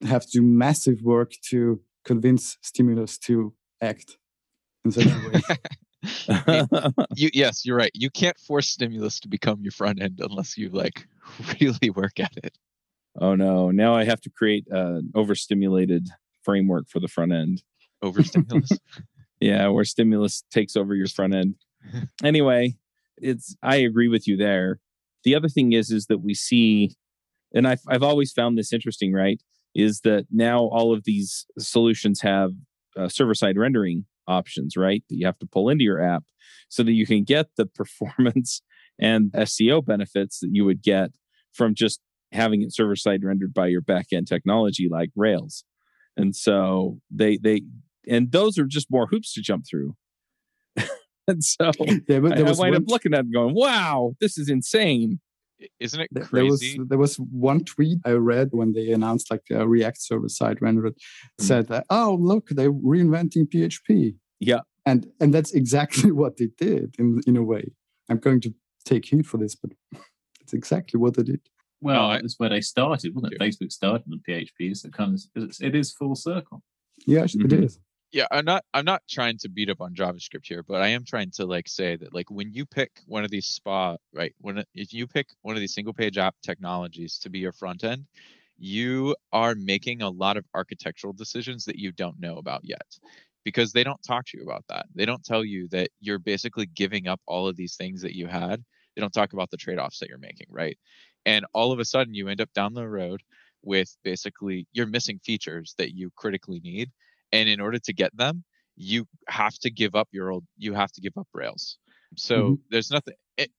[0.03, 4.17] have to do massive work to convince stimulus to act
[4.83, 6.91] in such a way.
[7.15, 10.69] you yes you're right you can't force stimulus to become your front end unless you
[10.69, 11.07] like
[11.59, 12.59] really work at it
[13.19, 16.07] oh no now i have to create an overstimulated
[16.43, 17.63] framework for the front end
[18.03, 18.69] over stimulus
[19.39, 21.55] Yeah, where stimulus takes over your front end.
[22.23, 22.75] anyway,
[23.17, 24.79] it's I agree with you there.
[25.23, 26.95] The other thing is is that we see
[27.53, 29.41] and I've I've always found this interesting, right?
[29.75, 32.51] Is that now all of these solutions have
[32.97, 35.03] uh, server-side rendering options, right?
[35.09, 36.23] That you have to pull into your app
[36.69, 38.61] so that you can get the performance
[38.99, 41.11] and SEO benefits that you would get
[41.53, 41.99] from just
[42.31, 45.63] having it server-side rendered by your back-end technology like Rails.
[46.17, 47.63] And so they they
[48.07, 49.95] and those are just more hoops to jump through.
[51.27, 51.71] and so
[52.07, 55.19] yeah, I, I wind one, up looking at it and going, "Wow, this is insane."
[55.61, 58.91] I- isn't it there there was crazy there was one tweet I read when they
[58.91, 61.45] announced like a React server side rendered Mm.
[61.49, 64.61] said that oh look they're reinventing PHP Yeah.
[64.85, 67.65] and and that's exactly what they did in in a way.
[68.09, 68.53] I'm going to
[68.91, 69.71] take heat for this, but
[70.41, 71.41] it's exactly what they did.
[71.81, 73.39] Well, I- that's where they started, wasn't it?
[73.39, 76.61] Facebook started on PHP, so it comes it's, it is full circle.
[77.07, 77.63] Yeah, it Mhm.
[77.65, 77.79] is.
[78.11, 81.03] Yeah i'm not i'm not trying to beat up on javascript here but i am
[81.03, 84.63] trying to like say that like when you pick one of these spa right when
[84.73, 88.05] if you pick one of these single page app technologies to be your front end
[88.57, 92.97] you are making a lot of architectural decisions that you don't know about yet
[93.43, 94.87] because they don't talk to you about that.
[94.95, 98.27] They don't tell you that you're basically giving up all of these things that you
[98.27, 98.63] had.
[98.95, 100.77] They don't talk about the trade-offs that you're making right?
[101.25, 103.21] And all of a sudden you end up down the road
[103.61, 106.91] with basically you're missing features that you critically need
[107.31, 108.43] and in order to get them
[108.77, 111.77] you have to give up your old you have to give up rails.
[112.17, 112.65] So Mhm.
[112.69, 113.15] there's nothing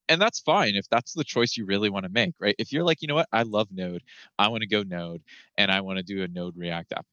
[0.09, 2.55] and that's fine if that's the choice you really want to make right?
[2.59, 3.29] If you're like you know what?
[3.33, 4.03] I love node.
[4.39, 5.23] I want to go node
[5.59, 7.07] and i want to do a node react app.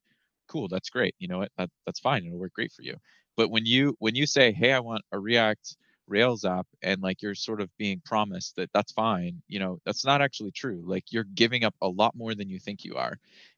[0.48, 1.16] Cool that's great.
[1.20, 1.52] You know what?
[1.58, 2.26] That, that's fine.
[2.26, 2.98] It'll work great for you.
[3.38, 7.22] But when you when you say hey i want a react rails app and like
[7.22, 10.84] you're sort of being promised that that's fine you know that's not actually true.
[10.86, 13.18] Like you're giving up a lot more than you think you are.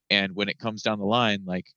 [0.09, 1.73] And when it comes down the line like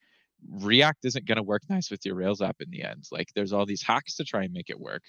[0.51, 3.53] react isn't going to work nice with your rails app in the end like there's
[3.53, 5.03] all these hacks to try and make it work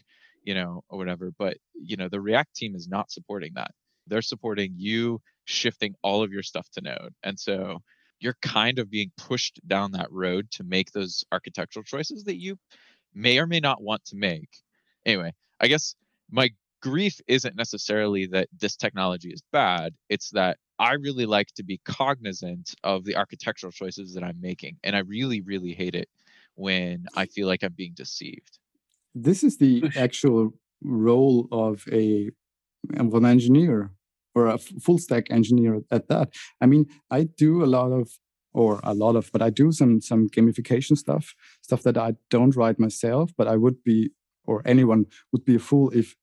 [0.43, 3.71] you know or whatever but you know the react team is not supporting that.
[4.07, 7.79] They're supporting you shifting all of your stuff to node and so
[8.19, 12.57] you're kind of being pushed down that road to make those architectural choices that you
[13.13, 14.49] may or may not want to make.
[15.05, 15.95] Anyway i guess
[16.31, 16.49] my
[16.81, 21.79] grief isn't necessarily that this technology is bad it's that i really like to be
[21.85, 26.09] cognizant of the architectural choices that i'm making and i really really hate it
[26.55, 28.59] when i feel like i'm being deceived
[29.15, 32.29] This is the actual role of a
[32.97, 33.91] of an engineer
[34.35, 36.33] or a full stack engineer at that.
[36.61, 38.11] I mean, I do a lot of
[38.53, 42.55] or a lot of, but I do some some gamification stuff, stuff that I don't
[42.55, 44.11] write myself, but I would be
[44.45, 46.15] or anyone would be a fool if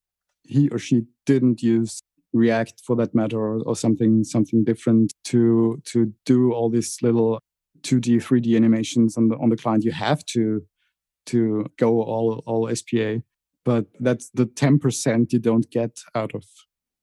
[0.44, 2.02] he or she didn't use
[2.36, 7.40] React for that matter or, or something something different to to do all these little
[7.82, 10.62] 2D, 3D animations on the on the client, you have to
[11.26, 13.22] to go all all SPA.
[13.64, 16.44] But that's the 10% you don't get out of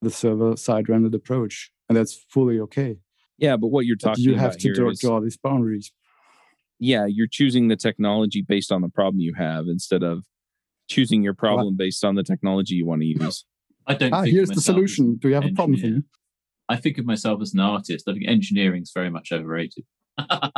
[0.00, 1.70] the server side rendered approach.
[1.88, 2.96] And that's fully okay.
[3.36, 5.92] Yeah, but what you're talking But you have to draw, is- draw these boundaries.
[6.78, 10.24] yeah, you're choosing the technology based on the problem you have instead of
[10.88, 13.44] choosing your problem based on the technology you want to use.
[13.86, 14.12] I don't.
[14.12, 15.16] Ah, think of here's the solution.
[15.16, 16.02] Do you have a problem for engineer.
[16.68, 18.08] I think of myself as an artist.
[18.08, 19.84] I think engineering's very much overrated.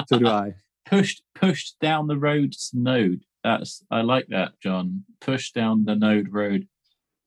[0.09, 0.55] So do I.
[0.87, 3.25] pushed pushed down the road to Node.
[3.43, 5.05] That's I like that, John.
[5.21, 6.69] Push down the Node road.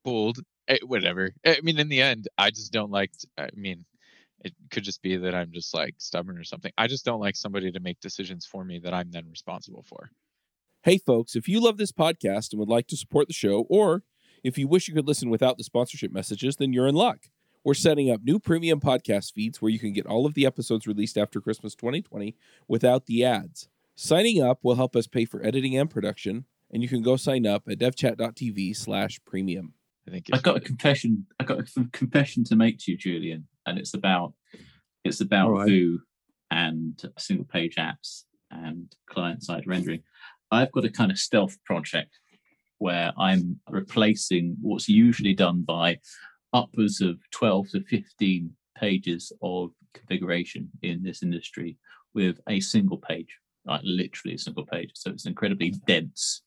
[0.03, 1.33] Bold, eh, whatever.
[1.45, 3.11] I mean, in the end, I just don't like.
[3.37, 3.85] I mean,
[4.43, 6.71] it could just be that I'm just like stubborn or something.
[6.77, 10.09] I just don't like somebody to make decisions for me that I'm then responsible for.
[10.83, 14.03] Hey, folks, if you love this podcast and would like to support the show, or
[14.43, 17.29] if you wish you could listen without the sponsorship messages, then you're in luck.
[17.63, 20.87] We're setting up new premium podcast feeds where you can get all of the episodes
[20.87, 22.35] released after Christmas 2020
[22.67, 23.67] without the ads.
[23.95, 27.45] Signing up will help us pay for editing and production, and you can go sign
[27.45, 29.73] up at devchat.tv slash premium.
[30.07, 31.27] I think I've got a confession.
[31.39, 34.33] I've got a confession to make to you, Julian, and it's about
[35.03, 35.67] it's about All right.
[35.67, 35.99] Vue
[36.49, 40.01] and single page apps and client side rendering.
[40.49, 42.19] I've got a kind of stealth project
[42.79, 45.99] where I'm replacing what's usually done by
[46.53, 51.77] upwards of 12 to 15 pages of configuration in this industry
[52.13, 54.91] with a single page, like literally a single page.
[54.95, 55.85] So it's an incredibly mm-hmm.
[55.85, 56.41] dense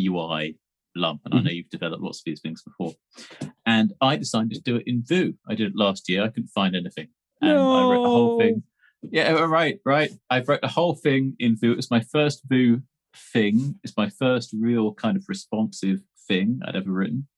[0.00, 0.56] UI
[0.96, 1.20] lump.
[1.24, 1.54] And I know mm-hmm.
[1.54, 2.94] you've developed lots of these things before.
[3.66, 5.34] And I decided to do it in Vue.
[5.48, 6.24] I did it last year.
[6.24, 7.08] I couldn't find anything.
[7.40, 8.62] And I wrote the whole thing.
[9.02, 10.10] Yeah, right, right.
[10.28, 11.72] I've wrote the whole thing in Vue.
[11.72, 12.82] It's my first Vue
[13.18, 13.78] thing.
[13.82, 17.28] It's my first real kind of responsive thing I'd ever written.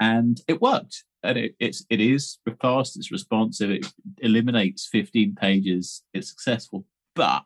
[0.00, 1.04] And it worked.
[1.22, 3.86] And it, it's it is fast, it's responsive, it
[4.18, 6.84] eliminates 15 pages, it's successful.
[7.14, 7.44] But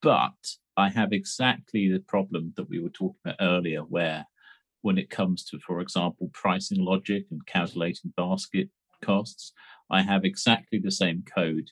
[0.00, 0.32] but
[0.76, 4.26] I have exactly the problem that we were talking about earlier, where
[4.80, 8.68] when it comes to, for example, pricing logic and calculating basket
[9.02, 9.52] costs,
[9.90, 11.70] I have exactly the same code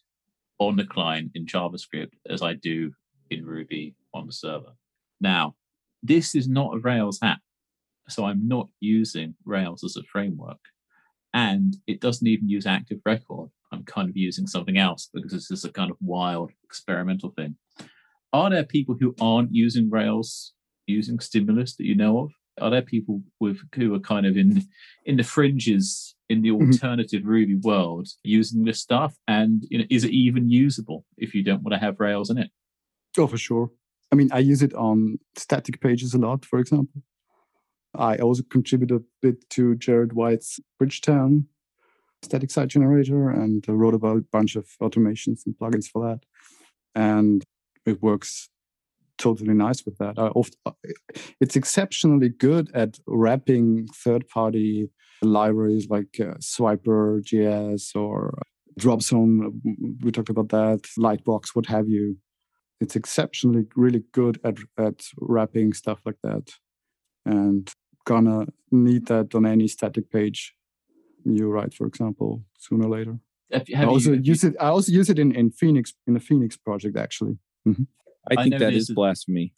[0.58, 2.92] on the client in JavaScript as I do
[3.30, 4.74] in Ruby on the server.
[5.20, 5.54] Now,
[6.02, 7.40] this is not a Rails app,
[8.08, 10.58] so I'm not using Rails as a framework.
[11.34, 13.50] And it doesn't even use Active Record.
[13.72, 17.54] I'm kind of using something else because this is a kind of wild experimental thing.
[18.32, 20.54] Are there people who aren't using Rails,
[20.86, 22.30] using Stimulus that you know of?
[22.60, 24.62] Are there people with who are kind of in
[25.06, 26.72] in the fringes in the Mhm.
[26.72, 29.16] alternative Ruby world using this stuff?
[29.28, 32.38] And you know, is it even usable if you don't want to have Rails in
[32.38, 32.50] it?
[33.16, 33.70] Oh, for sure.
[34.12, 37.02] I mean, I use it on static pages a lot, for example.
[37.94, 41.46] I also contribute a bit to Jared White's Bridgetown
[42.22, 46.20] static site generator and uh, wrote about a bunch of automations and plugins for that.
[46.94, 47.44] And
[47.86, 48.48] it works
[49.18, 50.18] totally nice with that.
[50.18, 50.56] I oft,
[51.40, 54.90] it's exceptionally good at wrapping third party
[55.22, 58.38] libraries like uh, Swiper JS or
[58.78, 59.60] Dropzone.
[60.02, 62.16] We talked about that, Lightbox, what have you
[62.80, 66.50] it's exceptionally really good at at wrapping stuff like that
[67.24, 67.72] and
[68.06, 70.54] gonna need that on any static page
[71.24, 73.18] you write for example sooner or later
[73.52, 75.92] Have, you- i have also you, use it i also use it in, in phoenix
[76.06, 77.82] in the phoenix project actually mm-hmm.
[78.28, 79.52] I I think know that this is is- blasphemy.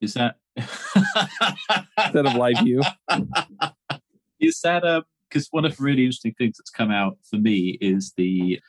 [0.00, 2.80] Is that Instead of live view.
[4.40, 7.78] is that um, because one of the really interesting things that's come out for me
[7.80, 8.60] is the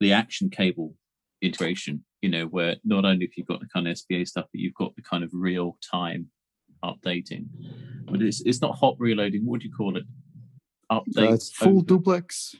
[0.00, 0.94] the action cable
[1.40, 2.04] integration.
[2.22, 4.74] You know, where not only have you've got the kind of SPA stuff, but you've
[4.74, 6.28] got the kind of real time
[6.84, 7.46] updating.
[8.04, 9.44] But it's it's not hot reloading.
[9.44, 10.04] What do you call it?
[10.90, 11.30] Update.
[11.30, 12.54] uh, it's full over- duplex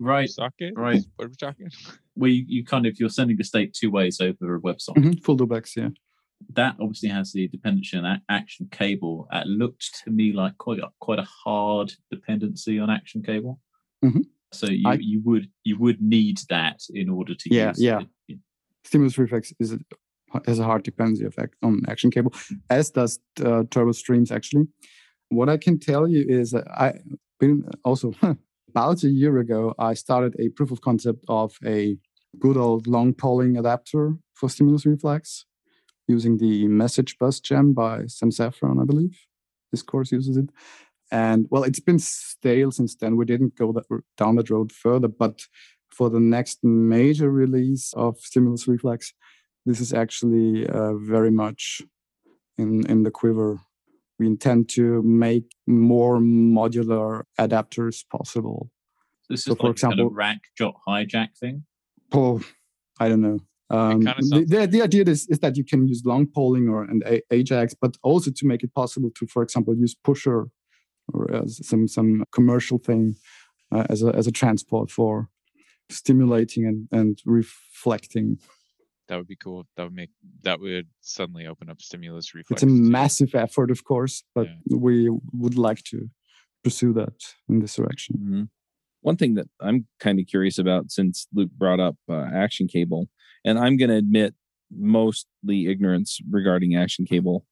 [0.00, 0.74] Right, socket?
[0.76, 1.00] right.
[1.16, 1.68] What are we talking?
[2.14, 4.96] where you, you kind of you're sending the state two ways over a website.
[4.96, 5.88] Mhm, full duplex yeah
[6.52, 9.26] that obviously has the dependency on action cable.
[9.32, 13.58] It looked to me like quite a, quite a hard dependency on action cable.
[14.04, 14.24] Mhm.
[14.52, 18.00] So you, I- you would you would need that in order to Yeah, use yeah.
[18.28, 18.38] it.
[18.86, 19.76] Stimulus reflex is
[20.46, 22.32] has a hard dependency effect on action cable
[22.68, 24.66] as does uh, turbo streams actually.
[25.28, 26.94] What i can tell you is that i
[27.40, 28.12] been also
[28.68, 31.96] about a year ago i started a proof of concept of a
[32.38, 35.46] good old long polling adapter for stimulus reflex
[36.06, 39.16] using the message bus gem by sam saffron i believe
[39.72, 40.50] Discourse uses it.
[41.10, 43.16] And well it's been stale since then.
[43.16, 45.42] We didn't go that, down that road further but
[45.96, 49.12] for the next major release of Stimulus Reflex,
[49.64, 51.80] this is actually uh, very much
[52.58, 53.58] in, in the quiver.
[54.18, 58.70] We intend to make more modular adapters possible.
[59.28, 61.64] This is So, for like a kind of example- rack jot hijack thing.
[62.12, 62.40] Oh,
[63.00, 63.40] I don't know.
[63.68, 66.84] Um, kinda the, the, the idea is, is that you can use long polling or
[66.84, 70.46] and A- Ajax, but also to make it possible to, for example, use Pusher
[71.12, 73.16] or as some some commercial thing
[73.74, 75.28] uh, as a as a transport for
[75.90, 78.38] stimulating and, and reflecting.
[79.08, 79.66] That would be cool.
[79.76, 80.10] That would make
[80.42, 82.62] that would suddenly open up stimulus reflex.
[82.62, 82.82] It's a too.
[82.82, 86.10] massive effort, of course, but we would like to
[86.64, 88.16] pursue that in this direction.
[88.18, 88.48] Mhm.
[89.02, 93.08] One thing that I'm kind of curious about, since Luke brought up uh, Action Cable,
[93.44, 94.34] and I'm going to admit
[94.76, 97.46] mostly ignorance regarding Action Cable.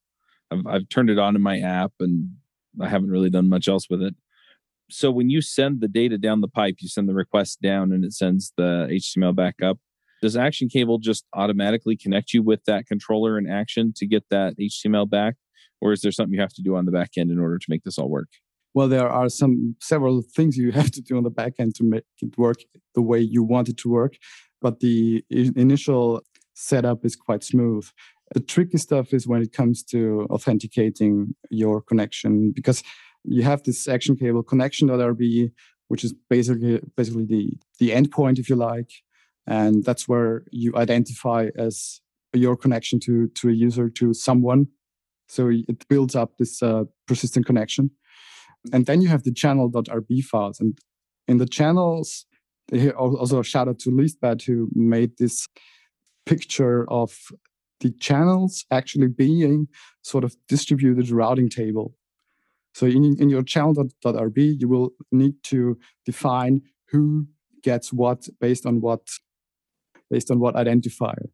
[0.50, 2.30] I've, I've turned it on in my app, and
[2.80, 4.16] I haven't really done much else with it.
[4.90, 8.04] So when you send the data down the pipe, you send the request down, and
[8.04, 9.78] it sends the HTML back up.
[10.22, 14.54] Does Action Cable just automatically connect you with that controller in Action to get that
[14.58, 15.34] HTML back,
[15.80, 17.66] or is there something you have to do on the back end in order to
[17.68, 18.28] make this all work?
[18.74, 21.84] Well, there are some several things you have to do on the back end to
[21.84, 22.56] make it work
[22.94, 24.16] the way you want it to work,
[24.60, 26.22] but the initial
[26.54, 27.88] setup is quite smooth.
[28.32, 32.82] The tricky stuff is when it comes to authenticating your connection because
[33.24, 35.52] you have this action cable connection.rb,
[35.88, 38.90] which is basically basically the the endpoint, if you like,
[39.46, 42.00] and that's where you identify as
[42.32, 44.68] your connection to to a user to someone.
[45.28, 47.90] So it builds up this uh, persistent connection.
[48.72, 50.60] And then you have the channel.rb files.
[50.60, 50.78] And
[51.26, 52.26] in the channels
[52.96, 55.48] also a shout out to leastbad who made this
[56.26, 57.14] picture of
[57.80, 59.68] the channels actually being
[60.02, 61.94] sort of distributed routing table
[62.74, 66.60] so in, in your channel.rb you will need to define
[66.90, 67.26] who
[67.62, 69.08] gets what based on what
[70.10, 71.26] based on what identifier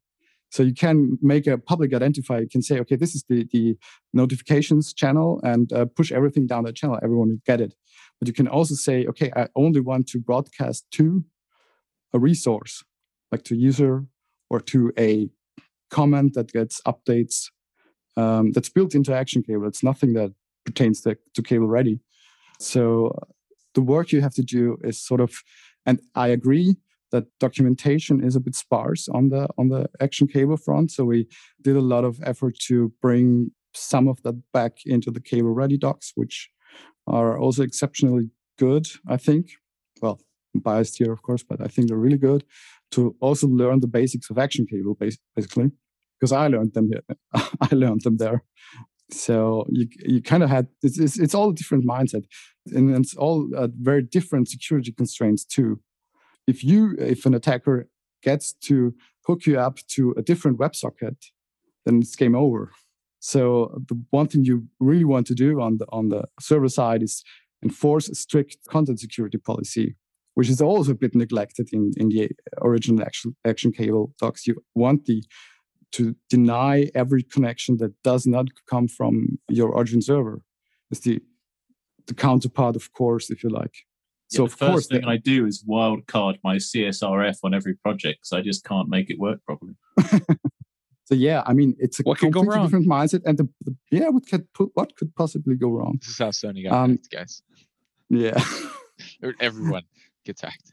[0.50, 2.40] so you can make a public identifier.
[2.40, 3.76] You can say, okay, this is the, the
[4.12, 6.98] notifications channel and uh, push everything down that channel.
[7.02, 7.74] Everyone will get it.
[8.18, 11.24] But you can also say, okay, I only want to broadcast to
[12.12, 12.82] a resource,
[13.30, 14.06] like to user
[14.50, 15.30] or to a
[15.90, 17.46] comment that gets updates
[18.16, 19.68] um, that's built into Action Cable.
[19.68, 20.32] It's nothing that
[20.64, 22.00] pertains to, to Cable Ready.
[22.58, 23.12] So
[23.74, 25.32] the work you have to do is sort of,
[25.86, 26.76] and I agree
[27.12, 30.90] that documentation is a bit sparse on the on the action cable front.
[30.92, 31.26] So we
[31.60, 35.76] did a lot of effort to bring some of that back into the cable ready
[35.76, 36.50] docs which
[37.06, 39.50] are also exceptionally good i think.
[40.02, 40.20] Well
[40.54, 42.44] I'm biased here of course but i think they're really good
[42.92, 44.96] to also learn the basics of action cable
[45.36, 45.70] basically
[46.18, 47.04] because i learned them here.
[47.60, 48.42] I learned them there
[49.12, 52.24] so you you kind of had it's, it's, it's all a different mindset
[52.66, 55.80] and it's all uh, very different security constraints too
[56.46, 57.88] if you if an attacker
[58.22, 58.94] gets to
[59.26, 61.16] hook you up to a different WebSocket,
[61.84, 62.72] then it's game over.
[63.20, 67.02] So the one thing you really want to do on the on the server side
[67.02, 67.22] is
[67.62, 69.96] enforce a strict content security policy,
[70.34, 72.30] which is also a bit neglected in, in the
[72.62, 74.46] original action, action cable docs.
[74.46, 75.22] You want the
[75.92, 80.42] to deny every connection that does not come from your origin server.
[80.90, 81.20] It's the
[82.06, 83.74] the counterpart, of course, if you like.
[84.28, 87.54] So Yeah, of the first course, thing the- I do is wildcard my CSRF on
[87.54, 89.74] every project because I just can't make it work properly.
[91.06, 92.66] So yeah, I mean, it's a What could go completely wrong?
[92.66, 95.98] different mindset, and the, the yeah, what could what could possibly go wrong?
[96.00, 97.42] This is how Sony got Um, hacked, guys.
[98.08, 98.40] Yeah,
[99.40, 99.82] Everyone
[100.24, 100.70] gets hacked.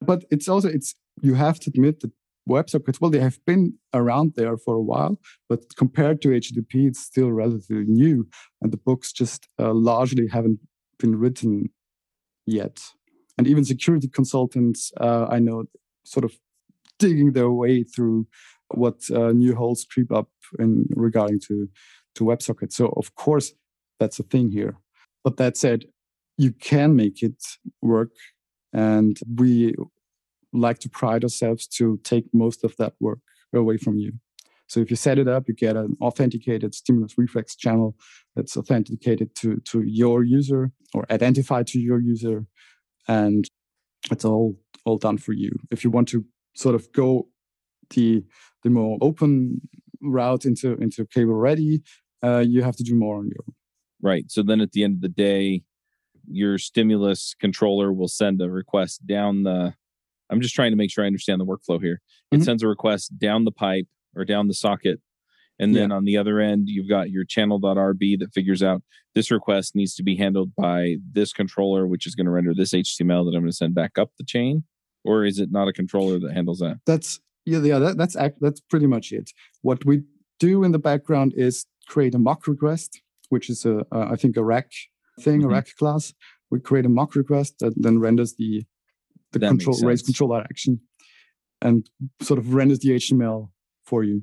[0.00, 2.12] but it's also it's you have to admit that
[2.48, 7.00] WebSockets well they have been around there for a while, but compared to HTTP, it's
[7.00, 8.26] still relatively new,
[8.60, 10.60] and the books just uh, largely haven't
[10.98, 11.70] been written
[12.46, 12.80] yet.
[13.36, 15.64] And even security consultants, uh, I know,
[16.04, 16.32] sort of
[16.98, 18.26] digging their way through
[18.74, 20.28] what uh, new holes creep up
[20.58, 21.68] in regarding to
[22.16, 22.72] to WebSockets.
[22.72, 23.52] So of course
[24.00, 24.78] that's a thing here.
[25.24, 25.84] But that said,
[26.36, 27.42] you can make it
[27.82, 28.10] work,
[28.72, 29.74] and we
[30.52, 33.20] like to pride ourselves to take most of that work
[33.54, 34.12] away from you.
[34.68, 37.96] So if you set it up, you get an authenticated stimulus reflex channel
[38.36, 42.44] that's authenticated to to your user or identified to your user,
[43.08, 43.48] and
[44.10, 45.50] it's all all done for you.
[45.70, 46.24] If you want to
[46.54, 47.28] sort of go
[47.90, 48.24] the
[48.62, 49.62] the more open
[50.02, 51.82] route into into cable ready,
[52.22, 53.54] uh, you have to do more on your own.
[54.00, 54.30] Right.
[54.30, 55.62] So then at the end of the day,
[56.30, 59.74] your stimulus controller will send a request down the.
[60.30, 62.00] I'm just trying to make sure I understand the workflow here.
[62.30, 62.44] It Mhm.
[62.44, 65.00] sends a request down the pipe or down the socket.
[65.60, 68.82] And then on the other end, you've got your channel.rb that figures out
[69.16, 72.72] this request needs to be handled by this controller, which is going to render this
[72.72, 74.62] HTML that I'm going to send back up the chain.
[75.04, 76.78] Or is it not a controller that handles that?
[76.86, 77.78] That's yeah, yeah.
[77.80, 79.30] That, that's act, that's pretty much it.
[79.62, 80.02] What we
[80.38, 83.00] do in the background is create a mock request,
[83.30, 84.70] which is a uh, think a rack
[85.20, 85.46] thing, Mhm.
[85.46, 86.14] a rack class.
[86.50, 88.64] We create a mock request that then renders the
[89.32, 90.06] the That control raise sense.
[90.08, 90.80] controller action.
[91.60, 91.88] and
[92.22, 93.50] sort of renders the HTML
[93.84, 94.22] for you.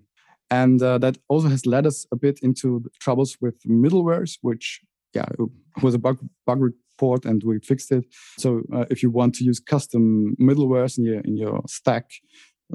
[0.50, 4.82] And uh, that also has led us a bit into troubles with middlewares, which
[5.14, 5.26] yeah
[5.82, 8.06] was a bug bug report, and we fixed it.
[8.38, 12.06] So uh, if you want to use custom middlewares in your in your stack,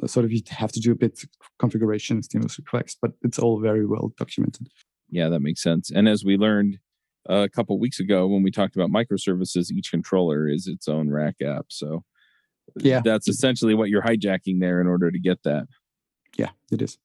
[0.03, 1.15] uh, sort of you have to do a bit
[1.59, 4.67] configuration stimulus requests, but it's all very well documented.
[5.09, 5.91] Yeah, that makes sense.
[5.91, 6.79] And as we learned
[7.29, 11.37] a couple weeks ago when we talked about microservices, each controller is its own rack
[11.43, 11.67] app.
[11.69, 12.03] So
[12.77, 15.67] yeah, that's essentially what you're hijacking there in order to get that.
[16.37, 16.99] Yeah, it is.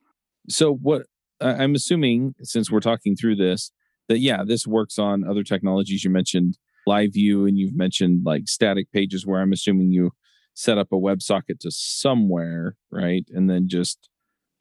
[0.49, 1.03] So what
[1.41, 3.71] I'm assuming, since we're talking through this,
[4.07, 6.03] that yeah, this works on other technologies.
[6.03, 6.57] You mentioned
[6.87, 10.11] live view and you've mentioned like static pages where I'm assuming you
[10.53, 13.25] set up a WebSocket to somewhere, right?
[13.33, 14.09] And then just,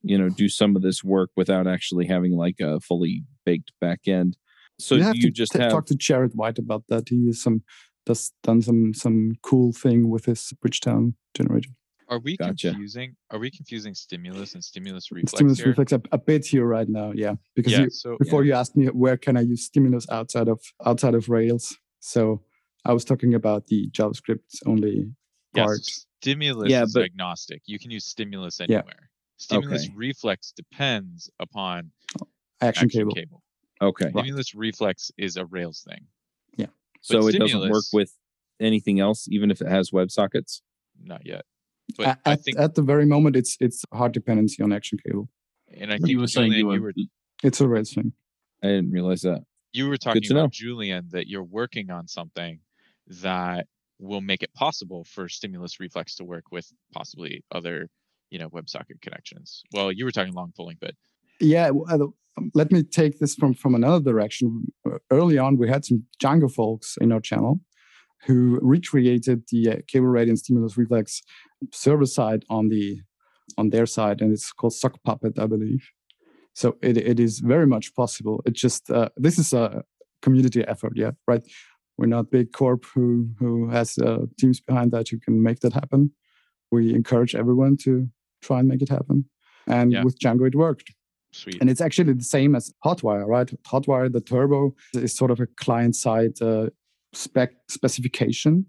[0.02, 4.00] you know, do some of this work without actually having like a fully baked back
[4.06, 4.36] end.
[4.78, 7.08] So you have you to just t- have talk to Jared White about that.
[7.08, 7.62] He is some
[8.06, 11.70] does done some some cool thing with his Bridgetown generator.
[12.08, 12.70] Are we Gotcha.
[12.70, 13.16] confusing?
[13.30, 15.68] Are we confusing stimulus and stimulus reflex stimulus here?
[15.68, 17.34] reflex a, a bit here right now, yeah.
[17.56, 17.80] Because yeah.
[17.84, 21.28] you, so before you asked me where can I use stimulus outside of outside of
[21.30, 22.42] Rails, so
[22.84, 25.06] I was talking about the JavaScript only
[25.54, 25.80] yes, part.
[26.20, 27.62] stimulus Yeah, is but- agnostic.
[27.64, 28.64] You can use stimulus Yeah.
[28.80, 29.10] anywhere.
[29.38, 29.94] Stimulus Okay.
[29.96, 31.90] reflex depends upon
[32.60, 33.14] Action, action cable.
[33.14, 33.42] cable.
[33.80, 34.10] okay.
[34.10, 36.06] Stimulus reflex is a Rails thing.
[37.04, 38.16] So But it doesn't work with
[38.60, 40.62] anything else, even if it has WebSockets.
[41.02, 41.42] Not yet.
[41.98, 44.98] But A- I at, think, at the very moment, it's it's hard dependency on action
[45.06, 45.28] cable.
[45.76, 47.04] and I think You were saying Julian, you you were, were
[47.42, 48.12] It's a Rails thing.
[48.62, 49.42] I didn't realize that.
[49.74, 50.48] you were talking to about know.
[50.48, 52.60] Julian that you're working on something
[53.06, 53.66] that
[53.98, 57.88] will make it possible for stimulus reflex to work with possibly other,
[58.30, 59.62] you know, WebSocket connections.
[59.72, 60.94] Well, you were talking long pulling, but
[61.40, 61.94] Yeah, uh,
[62.36, 64.72] um, let me take this from from another direction.
[64.86, 67.60] Uh, Early on, we had some Django folks in our channel
[68.26, 71.22] who recreated the uh, cable radiant stimulus reflex
[71.72, 73.00] server side on the
[73.58, 75.90] on their side, and it's called Sock Puppet, I believe.
[76.54, 78.42] So it it is very much possible.
[78.46, 79.82] It just uh, this is a
[80.22, 81.42] community effort, yeah, right.
[81.98, 85.72] We're not big corp who who has uh, teams behind that who can make that
[85.74, 86.10] happen.
[86.72, 88.08] We encourage everyone to
[88.42, 89.26] try and make it happen,
[89.66, 90.04] and Yeah.
[90.04, 90.92] with Django it worked.
[91.34, 91.58] Sweet.
[91.60, 93.50] And it's actually the same as Hotwire, right?
[93.64, 96.66] Hotwire, the turbo is sort of a client side uh,
[97.12, 98.66] spec specification.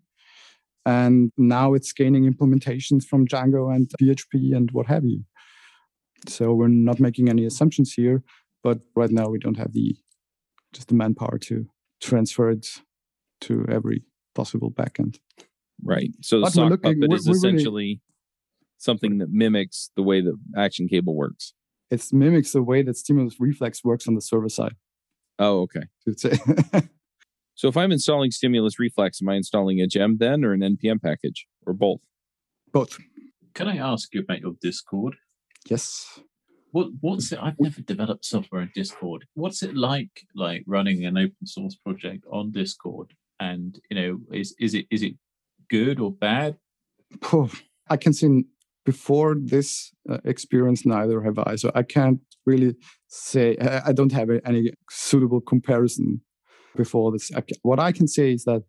[0.86, 5.24] And now it's gaining implementations from Django and PHP and what have you.
[6.28, 8.24] So we're not making any assumptions here,
[8.64, 9.96] but right now we don't have the
[10.74, 11.66] just the manpower to
[12.02, 12.68] transfer it
[13.42, 14.04] to every
[14.36, 15.18] possible backend.
[15.84, 16.12] Right.
[16.22, 18.02] So the But sock looking- puppet is we're really- essentially
[18.78, 21.54] something that mimics the way the action cable works.
[21.92, 24.76] It mimics the way that stimulus reflex works on the server side.
[25.38, 25.84] Oh, okay.
[27.56, 31.02] So if I'm installing Stimulus Reflex, am I installing a gem then or an NPM
[31.02, 32.02] package or both?
[32.72, 33.00] Both.
[33.54, 35.16] Can I ask you about your Discord?
[35.70, 36.20] Yes.
[36.72, 37.40] What what's it?
[37.42, 39.26] I've never developed software in Discord.
[39.34, 43.14] What's it like, like running an open source project on Discord?
[43.40, 45.14] And you know, is is it is it
[45.70, 46.58] good or bad?
[47.90, 48.46] I can say n-
[48.86, 51.56] before this uh, experience, neither have I.
[51.56, 52.76] So I can't really
[53.08, 56.22] say, I don't have any suitable comparison
[56.76, 57.32] before this.
[57.36, 58.64] I what I can say is that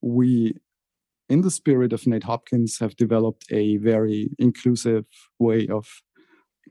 [0.00, 0.54] we,
[1.28, 5.04] in the spirit of Nate Hopkins, have developed a very inclusive
[5.38, 5.86] way of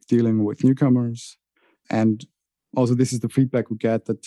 [0.07, 1.37] dealing with newcomers.
[1.89, 2.25] And
[2.75, 4.25] also, this is the feedback we get that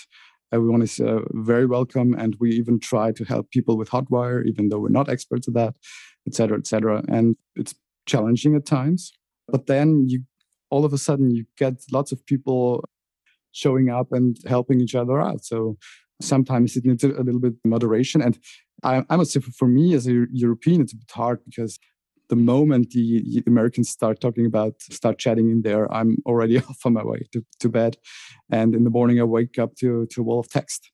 [0.53, 2.15] everyone is uh, very welcome.
[2.15, 5.55] And we even try to help people with Hotwire, even though we're not experts at
[5.55, 5.75] that
[6.27, 7.03] et cetera, et cetera.
[7.09, 7.75] And it's
[8.07, 9.13] challenging at times.
[9.49, 10.23] But then you
[10.71, 12.85] all of a sudden you get lots of people
[13.53, 15.45] showing up and helping each other out.
[15.45, 15.77] So
[16.21, 18.21] sometimes it needs a, little bit moderation.
[18.21, 18.39] And
[18.83, 21.79] I, I must say, for, me as a European, it's a bit hard because
[22.29, 26.85] the moment the, the Americans start talking about, start chatting in there, I'm already off
[26.85, 27.97] on my way to, to bed.
[28.51, 30.91] And in the morning, I wake up to, to a wall of text.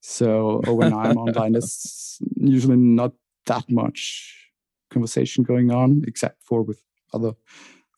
[0.00, 3.12] So when I'm online, it's usually not
[3.46, 4.42] that much
[4.92, 6.82] conversation going on, except for with
[7.12, 7.32] other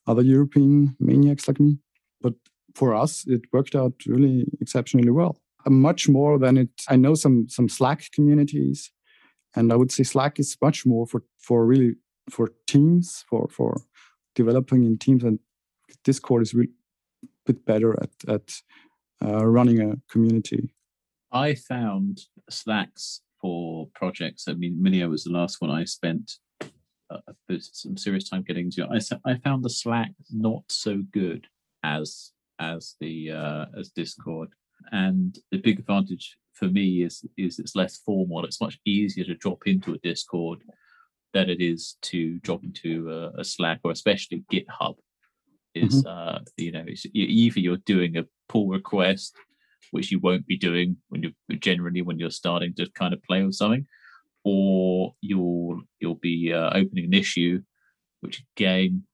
[0.07, 1.79] other European maniacs like me.
[2.21, 2.35] But
[2.75, 5.37] for us, it worked out really exceptionally well.
[5.67, 6.71] Uh, Much more than it.
[6.89, 8.93] I know some some Slack communities,
[9.57, 11.97] and I would say Slack is much more for for really
[12.31, 13.83] for teams for for
[14.35, 15.39] developing in teams, and
[16.05, 16.73] Discord is really
[17.23, 18.63] a bit better at at
[19.25, 20.71] uh, running a community.
[21.33, 22.21] I found
[22.51, 24.49] Slacks for projects.
[24.49, 26.39] I mean, Minio was the last one I spent
[27.61, 28.89] some serious time getting into.
[29.25, 31.47] I found the Slack not so good
[31.83, 34.51] as as the uh, as Discord,
[34.93, 38.45] and the big advantage for me is is it's less formal.
[38.45, 40.61] It's much easier to drop into a Discord
[41.33, 44.95] than it is to drop into a, a Slack or especially GitHub.
[45.75, 49.35] Is uh, you know, it's, either you're doing a pull request,
[49.91, 53.43] which you won't be doing when you're generally when you're starting to kind of play
[53.43, 53.87] with something,
[54.45, 57.61] or you'll you'll be uh, opening an issue,
[58.21, 59.05] which again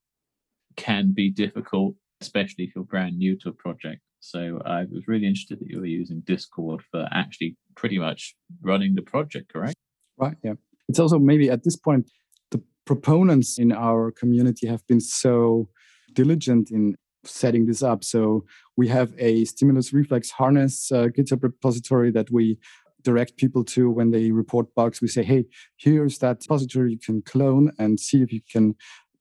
[0.76, 4.00] can be difficult, especially if you're brand new to a project.
[4.20, 8.94] So I was really interested that you were using Discord for actually pretty much running
[8.94, 9.74] the project, correct?
[10.18, 10.36] Right.
[10.44, 10.54] Yeah.
[10.88, 12.10] It's also maybe at this point
[12.50, 15.68] the proponents in our community have been so
[16.12, 18.04] diligent in setting this up.
[18.04, 18.44] So
[18.76, 22.58] we have a stimulus reflex harness uh, GitHub repository that we
[23.02, 25.00] direct people to when they report bugs.
[25.00, 25.44] We say, hey,
[25.76, 28.74] here's that repository you can clone and see if you can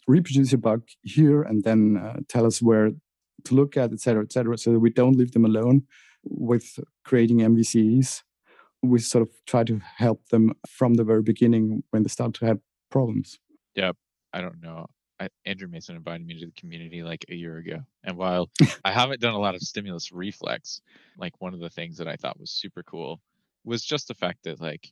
[0.08, 2.92] reproduce your bug here and then uh, tell us where
[3.46, 5.84] to look at, et cetera, et cetera, so that we don't leave them alone
[6.24, 8.24] with creating MVCs.
[8.82, 12.46] We sort of try to help them from the very beginning when they start to
[12.46, 12.60] have
[12.90, 13.40] problems.
[13.76, 13.92] Yeah,
[14.34, 14.88] I don't know.
[15.20, 17.80] I, Andrew Mason invited me to the community like a year ago.
[18.04, 18.50] And while
[18.86, 20.82] I haven't done a lot of stimulus reflex,
[21.18, 23.20] like one of the things that I thought was super cool
[23.64, 24.92] was just the fact that like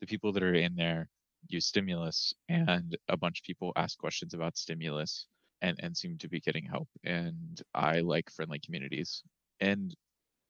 [0.00, 1.08] the people that are in there
[1.48, 5.26] use stimulus and a bunch of people ask questions about stimulus
[5.62, 9.22] and and seem to be getting help and i like friendly communities.
[9.60, 9.94] And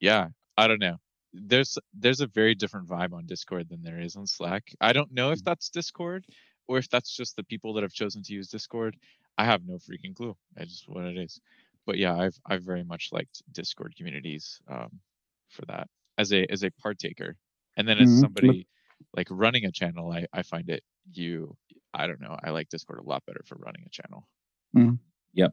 [0.01, 0.97] yeah i don't know.
[1.33, 4.65] There's there's a very different vibe on discord than there is on slack.
[4.81, 5.45] I don't know if mm.
[5.45, 6.25] that's discord
[6.69, 8.97] or if that's just the people that have chosen to use discord.
[9.37, 10.37] I have no freaking clue.
[10.59, 11.41] I just what it is.
[11.87, 15.01] But yeah i've i've very much liked discord communities um,
[15.49, 15.89] for that
[16.19, 17.37] as a as a partaker
[17.79, 18.21] and then as mm-hmm.
[18.21, 18.69] somebody
[19.17, 21.57] like running a channel i i find it you
[21.95, 24.29] i don't know i like discord a lot better for running a channel
[24.77, 24.95] Mm-hmm.
[25.35, 25.53] Yep.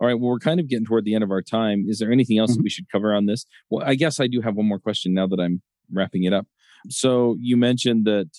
[0.00, 0.14] All right.
[0.14, 1.84] Well, we're kind of getting toward the end of our time.
[1.88, 2.58] Is there anything else mm-hmm.
[2.58, 3.46] that we should cover on this?
[3.70, 5.62] Well, I guess I do have one more question now that I'm
[5.92, 6.46] wrapping it up.
[6.88, 8.30] So you mentioned that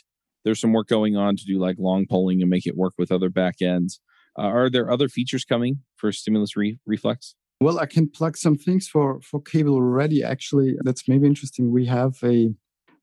[0.44, 3.12] there's some work going on to do like long polling and make it work with
[3.12, 4.00] other backends.
[4.38, 7.36] Uh, are there other features coming for Stimulus Re- Reflex?
[7.62, 10.22] Well, I can plug some things for for Cable Ready.
[10.22, 11.72] Actually, that's maybe interesting.
[11.72, 12.50] We have a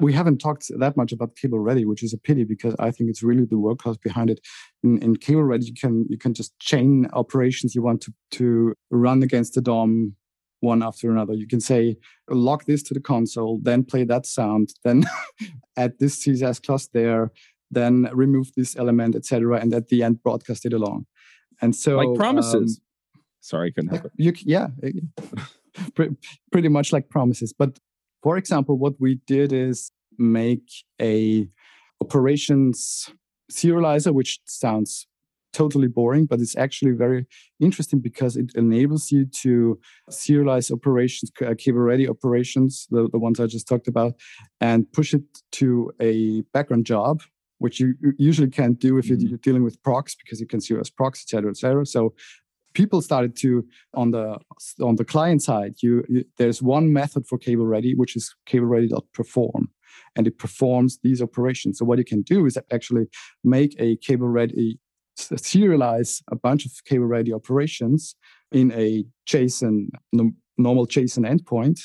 [0.00, 3.10] we haven't talked that much about cable ready which is a pity because i think
[3.10, 4.40] it's really the workhorse behind it.
[4.82, 8.74] In, in cable ready you can you can just chain operations you want to to
[8.90, 10.14] run against the dom
[10.60, 11.34] one after another.
[11.34, 11.96] You can say
[12.30, 15.04] lock this to the console then play that sound then
[15.76, 17.32] add this css class there
[17.70, 21.06] then remove this element etc and at the end broadcast it along.
[21.60, 22.80] And so like promises.
[22.80, 24.12] um, sorry couldn't help it.
[24.16, 24.68] you, yeah
[26.52, 27.52] pretty much like promises.
[27.52, 27.78] But
[28.22, 30.70] for example, what we did is make
[31.00, 31.48] a
[32.00, 33.10] operations
[33.50, 35.06] serializer, which sounds
[35.52, 37.26] totally boring, but it's actually very
[37.60, 39.78] interesting because it enables you to
[40.10, 44.14] serialize operations, uh, cable ready operations, the, the ones I just talked about,
[44.60, 47.22] and push it to a background job,
[47.58, 49.26] which you usually can't do if mm-hmm.
[49.26, 51.84] you're dealing with procs because you can serialize procs, et cetera, et cetera.
[51.84, 52.14] So
[52.74, 53.64] people started to
[53.94, 54.38] on the
[54.80, 58.66] on the client side you, you, there's one method for cable ready which is cable
[58.66, 59.68] ready.perform
[60.16, 61.78] and it performs these operations.
[61.78, 63.06] So what you can do is actually
[63.44, 64.78] make a cable ready
[65.18, 68.16] serialize a bunch of cable ready operations
[68.50, 69.88] in a json
[70.56, 71.78] normal json endpoint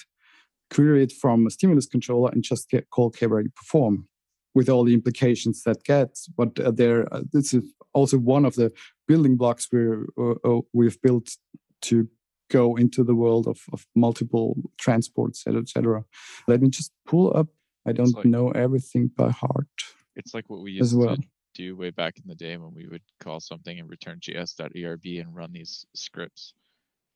[0.73, 4.07] query it from a stimulus controller and just get call cable ready perform
[4.55, 7.65] with all the implications that gets but uh, there uh, this is
[7.97, 8.71] also one of the
[9.07, 11.37] building blocks we're, uh, uh, we've built
[11.81, 12.07] to
[12.49, 16.03] go into the world of, of multiple transports, et etc.
[16.47, 17.47] Let me just pull up.
[17.85, 19.67] I don't like, know everything by heart.
[20.15, 21.15] It's like what we used well.
[21.15, 21.23] to
[21.55, 25.35] do way back in the day when we would call something and return js.erb and
[25.35, 26.53] run these scripts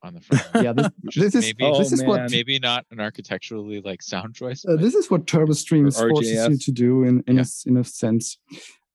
[0.01, 0.65] on the front.
[0.65, 4.34] yeah, this, this is maybe, oh, this is what maybe not an architecturally like sound
[4.34, 4.65] choice.
[4.65, 7.43] Uh, this is what TurboStream forces you to do in in, yeah.
[7.43, 8.38] a, in a sense.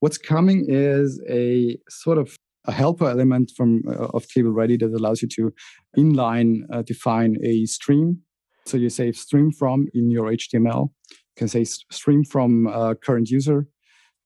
[0.01, 2.37] What's coming is a sort of
[2.67, 5.53] a helper element from uh, of Cable Ready that allows you to
[5.97, 8.21] inline uh, define a stream.
[8.67, 10.91] So you say stream from in your HTML.
[11.11, 13.69] You can say stream from uh, current user,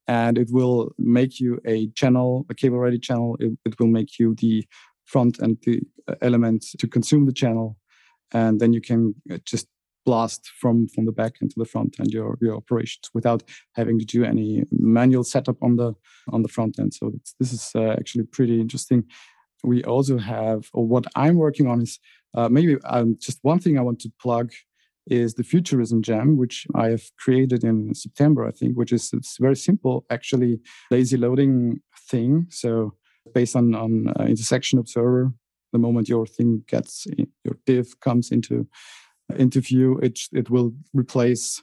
[0.09, 3.37] and it will make you a channel, a Cable Ready channel.
[3.39, 4.66] It, it will make you the
[5.05, 7.77] front and the uh, element to consume the channel,
[8.33, 9.68] and then you can uh, just
[10.05, 13.42] blast from from the back into the front end your your operations without
[13.74, 15.94] having to do any manual setup on the
[16.28, 16.94] on the front end.
[16.94, 19.05] So this is uh, actually pretty interesting.
[19.62, 21.98] We also have or what i'm working on is
[22.34, 24.53] uh, maybe um, just one thing i want to plug
[25.07, 29.36] is the futurism gem which i have created in september i think which is it's
[29.38, 31.80] very simple actually lazy loading
[32.11, 32.46] thing.
[32.51, 32.94] So
[33.34, 35.32] based on on uh, intersection observer
[35.72, 37.07] the moment your thing gets
[37.44, 38.66] your div comes into
[39.37, 41.62] interview, it, it will replace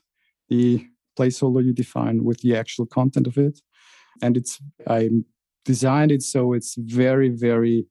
[0.49, 0.85] the
[1.17, 3.59] placeholder you define with the actual content of it.
[4.21, 5.25] And it's I'm
[5.65, 7.87] designed it so it's very, very,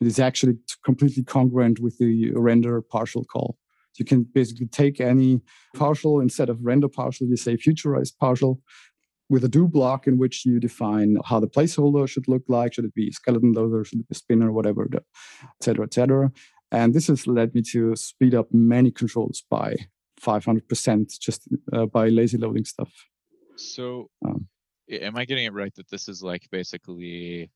[0.00, 0.54] it is actually
[0.84, 3.56] completely congruent with the render partial call.
[3.92, 5.42] So you can basically take any
[5.76, 8.60] partial instead of render partial, you say futurized partial
[9.28, 12.74] with a do block in which you define how the placeholder should look like.
[12.74, 13.84] Should it be skeleton loader?
[13.84, 14.50] Should it be spinner?
[14.52, 15.02] Whatever, et
[15.60, 16.30] cetera, et cetera.
[16.72, 19.76] And this has led me to speed up many controls by
[20.20, 22.90] 500% just uh, by lazy loading stuff.
[23.56, 24.48] So, um,
[24.90, 27.50] am I getting it right that this is like basically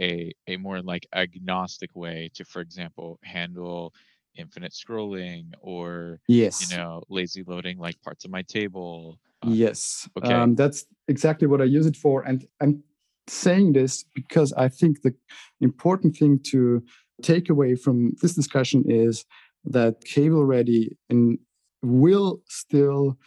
[0.00, 3.94] a a more like agnostic way to, for example, handle
[4.34, 9.20] infinite scrolling or yes, you know, lazy loading like parts of my table?
[9.42, 12.82] Um, yes, okay, um, that's exactly what I use it for, and I'm
[13.28, 15.14] saying this because I think the
[15.60, 16.82] important thing to
[17.22, 19.24] take away from this discussion is
[19.64, 21.38] that cable ready in
[21.82, 23.18] will still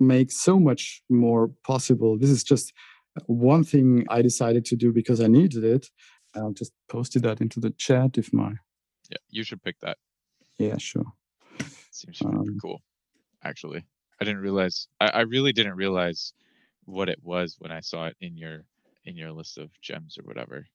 [0.00, 2.18] make so much more possible.
[2.18, 2.72] This is just
[3.26, 5.88] one thing I decided to do because I needed it.
[6.34, 8.52] I'll just posted that into the chat if my.
[9.10, 9.98] Yeah, you should pick that.
[10.58, 11.04] Yeah, sure.
[11.90, 12.80] Seems um, cool,
[13.44, 13.84] actually.
[14.20, 14.88] I didn't realize.
[15.00, 16.32] I, I really didn't realize
[16.84, 18.64] what it was when I saw it in your
[19.04, 20.66] in your list of gems or whatever.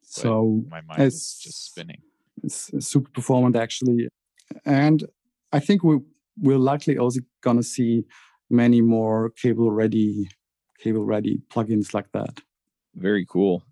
[0.00, 2.02] But so my mind is just spinning.
[2.42, 4.08] It's super performant actually,
[4.64, 5.04] and
[5.52, 5.98] I think we
[6.38, 8.04] we're likely also gonna see
[8.48, 10.28] many more cable ready
[10.78, 12.40] cable ready plugins like that.
[12.94, 13.62] Very cool.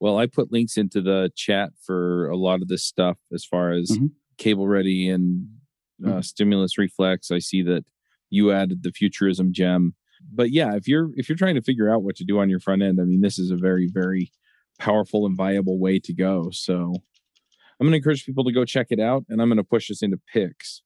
[0.00, 3.72] Well, I put links into the chat for a lot of this stuff as far
[3.72, 4.06] as mm-hmm.
[4.36, 5.48] cable ready and
[6.04, 6.20] uh, mm-hmm.
[6.20, 7.30] stimulus reflex.
[7.30, 7.84] I see that
[8.28, 9.94] you added the futurism gem.
[10.32, 12.60] But yeah, if you're if you're trying to figure out what to do on your
[12.60, 14.32] front end, I mean, this is a very very
[14.78, 16.50] powerful and viable way to go.
[16.50, 16.94] So
[17.78, 19.88] I'm going to encourage people to go check it out, and I'm going to push
[19.88, 20.82] this into picks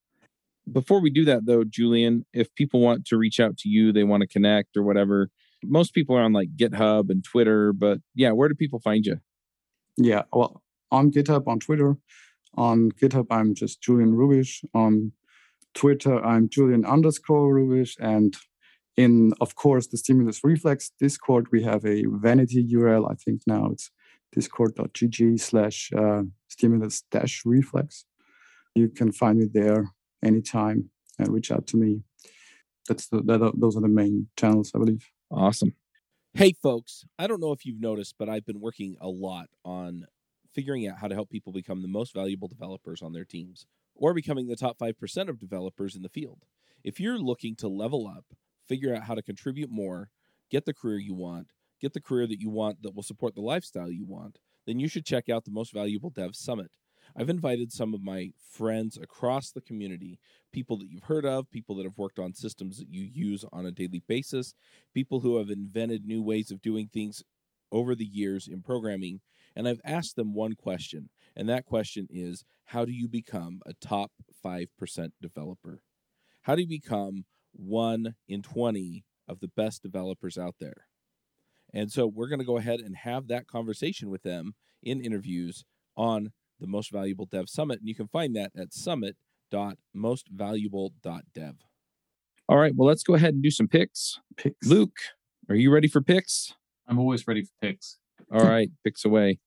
[0.71, 4.05] before we do that though julian if people want to reach out to you they
[4.05, 5.31] want to connect or whatever
[5.65, 9.17] most people are on like github and twitter but yeah where do people find you
[9.97, 11.97] yeah well on github on twitter
[12.55, 14.65] on github i'm just julian Rubisch.
[14.75, 15.13] on
[15.75, 18.37] twitter i'm julian underscore rubisch and
[18.97, 23.67] in of course the stimulus reflex discord we have a vanity url i think now
[23.67, 23.91] it's
[24.33, 28.05] discord.gg slash uh, stimulus dash reflex
[28.75, 29.91] you can find me there
[30.23, 32.03] anytime and reach out to me.
[32.89, 35.07] That's the, that, those are the main channels, I believe.
[35.31, 35.75] Awesome.
[36.35, 40.07] Hey, folks, I don't know if you've noticed, but I've been working a lot on
[40.53, 44.15] figuring out how to help people become the most valuable developers on their teams or
[44.15, 46.45] becoming the top 5% of developers in the field.
[46.83, 48.25] If you're looking to level up,
[48.71, 50.11] figure out how to contribute more,
[50.49, 51.49] get the career you want,
[51.81, 54.87] get the career that you want that will support the lifestyle you want, then you
[54.87, 56.71] should check out the Most Valuable Dev Summit.
[57.17, 60.21] I've invited some of my friends across the community,
[60.53, 63.67] people that you've heard of, people that have worked on systems that you use on
[63.67, 64.55] a daily basis,
[64.95, 67.25] people who have invented new ways of doing things
[67.73, 69.21] over the years in programming.
[69.57, 73.73] And I've asked them one question, and that question is how do you become a
[73.75, 74.13] top
[74.45, 74.69] 5%
[75.21, 75.81] developer?
[76.43, 80.87] How do you become one in 20 of the best developers out there?
[81.73, 85.65] And so we're going to go ahead and have that conversation with them in interviews
[85.97, 87.79] on the Most Valuable Dev Summit.
[87.81, 91.55] And you can find that at summit.mostvaluable.dev.
[92.49, 92.75] All right.
[92.75, 94.19] Well, let's go ahead and do some picks.
[94.37, 94.67] Picks.
[94.67, 94.97] Luke,
[95.49, 96.55] are you ready for picks?
[96.89, 97.99] I'm always ready for picks.
[98.33, 98.71] All right.
[98.85, 99.39] picks away.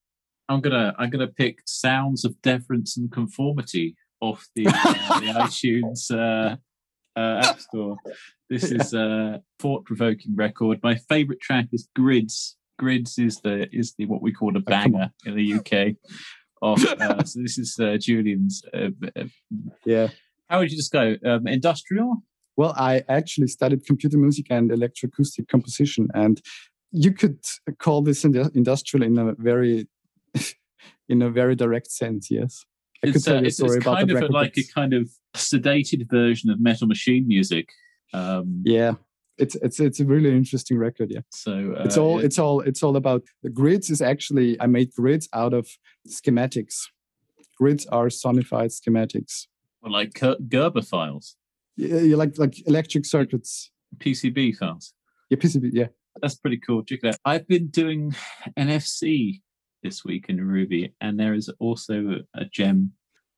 [0.49, 6.11] I'm gonna I'm gonna pick sounds of deference and conformity off the, uh, the iTunes
[6.11, 6.57] uh,
[7.15, 7.97] uh, App Store.
[8.49, 10.79] This is a thought-provoking record.
[10.83, 12.57] My favorite track is Grids.
[12.79, 15.95] Grids is the is the what we call a oh, banger in the UK
[16.61, 16.83] off.
[16.85, 18.63] Uh, so this is uh, Julian's.
[18.73, 19.25] Uh, uh,
[19.85, 20.07] yeah.
[20.49, 21.19] How would you describe?
[21.25, 22.23] Um, industrial?
[22.55, 26.41] Well, I actually studied computer music and electroacoustic composition, and
[26.91, 27.39] you could
[27.79, 29.87] call this industrial in a very,
[31.09, 32.29] in a very direct sense.
[32.29, 32.65] Yes.
[33.03, 36.87] I it's, uh, it's kind of a, like a kind of sedated version of metal
[36.87, 37.69] machine music.
[38.13, 38.93] Um, yeah,
[39.37, 41.21] it's it's it's a really interesting record yeah.
[41.31, 44.93] So uh, it's all it's all it's all about the grids is actually i made
[44.93, 45.67] grids out of
[46.07, 46.75] schematics.
[47.57, 49.47] Grids are sonified schematics.
[49.81, 51.35] Well, like gerber files.
[51.75, 53.71] Yeah, yeah like like electric circuits.
[53.97, 54.93] Pcb files.
[55.29, 55.87] Yeah pcb yeah.
[56.21, 56.83] That's pretty cool.
[56.83, 57.15] Check out.
[57.25, 58.15] I've been doing
[58.57, 59.41] nfc
[59.83, 62.91] this week in ruby and there is also a gem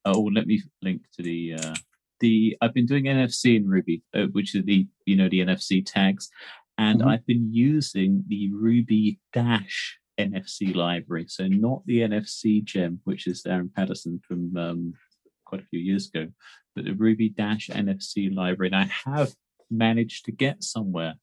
[0.05, 1.75] oh let me link to the uh
[2.19, 5.83] the I've been doing NFC in Ruby, uh, which is the you know the NFC
[5.85, 6.29] tags,
[6.77, 7.09] and mm-hmm.
[7.09, 11.25] I've been using the Ruby Dash NFC library.
[11.27, 14.93] So not the NFC gem, which is Aaron Patterson from um,
[15.45, 16.27] quite a few years ago,
[16.75, 18.71] but the Ruby Dash NFC library.
[18.71, 19.33] And I have
[19.69, 21.15] managed to get somewhere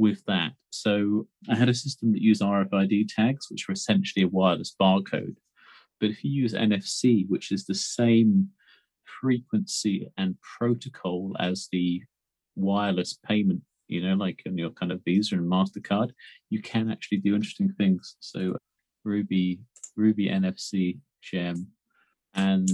[0.00, 0.52] with that.
[0.70, 5.36] So I had a system that used RFID tags, which are essentially a wireless barcode.
[6.00, 8.48] But if you use NFC, which is the same
[9.20, 12.00] frequency and protocol as the
[12.56, 16.12] wireless payment, you know, like on your kind of Visa and MasterCard,
[16.48, 18.16] you can actually do interesting things.
[18.20, 18.56] So
[19.04, 19.60] Ruby,
[19.96, 21.66] Ruby NFC gem.
[22.32, 22.70] And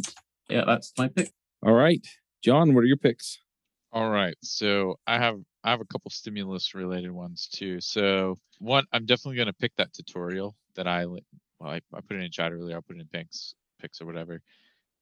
[0.48, 1.32] yeah, that's my pick.
[1.66, 2.06] All right.
[2.44, 3.40] John, what are your picks?
[3.92, 4.36] All right.
[4.44, 7.80] So I have I have a couple stimulus related ones too.
[7.80, 11.20] So one, I'm definitely going to pick that tutorial that I well,
[11.62, 12.76] I, I put it in chat earlier.
[12.76, 14.40] I'll put it in picks picks or whatever.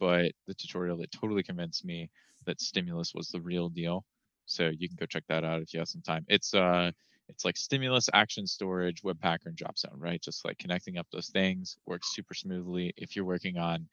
[0.01, 2.11] But the tutorial that totally convinced me
[2.47, 4.05] that stimulus was the real deal.
[4.47, 6.25] So you can go check that out if you have some time.
[6.29, 6.93] It's uh
[7.29, 11.79] it's like stimulus active storage webpacker and dropzone right just like connecting up those things
[11.87, 13.89] works super smoothly if you're working on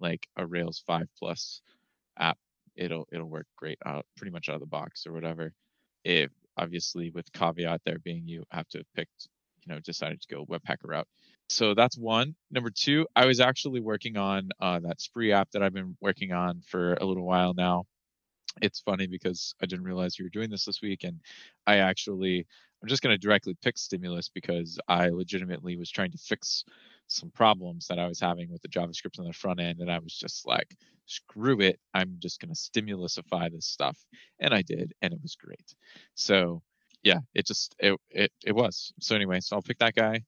[0.00, 1.62] like a rails 5 plus
[2.18, 2.38] app
[2.76, 5.52] it'll it'll work great out pretty much out of the box or whatever
[6.04, 9.28] if obviously with caveat there being you have to have picked
[9.64, 11.08] you know decided to go webpacker route.
[11.48, 12.34] So that's one.
[12.50, 16.32] Number two i was actually working on uh, that spree app that i've been working
[16.32, 17.84] on for a little while now.
[18.60, 21.20] It's funny because i didn't realize you were doing this this week and
[21.66, 22.46] i actually
[22.82, 26.64] i'm just going to directly pick stimulus because i legitimately was trying to fix
[27.06, 29.98] some problems that i was having with the javascript on the front end and i
[29.98, 30.76] was just like
[31.12, 33.98] screw it i'm just going to stimulusify this stuff
[34.40, 35.74] and i did and it was great.
[36.14, 36.62] So
[37.02, 38.92] yeah it just it, it it was.
[39.00, 40.22] So anyway so i'll pick that guy.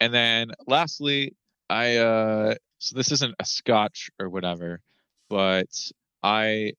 [0.00, 1.34] And then lastly
[1.68, 4.80] i uh so this isn't a scotch or whatever
[5.28, 5.68] but
[6.22, 6.72] i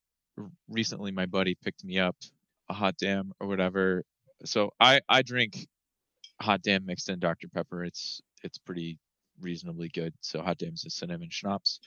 [0.70, 2.16] recently my buddy picked me up
[2.70, 4.04] a hot damn or whatever.
[4.46, 5.68] So i i drink
[6.42, 7.84] hot damn mixed in dr pepper.
[7.84, 9.00] It's it's pretty
[9.42, 10.14] reasonably good.
[10.22, 11.80] So hot damn's a cinnamon schnapps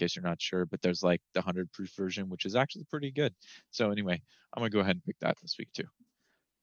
[0.00, 3.10] case you're not sure but there's like the 100 proof version which is actually pretty
[3.10, 3.34] good
[3.70, 4.20] so anyway
[4.54, 5.84] i'm gonna go ahead and pick that this week too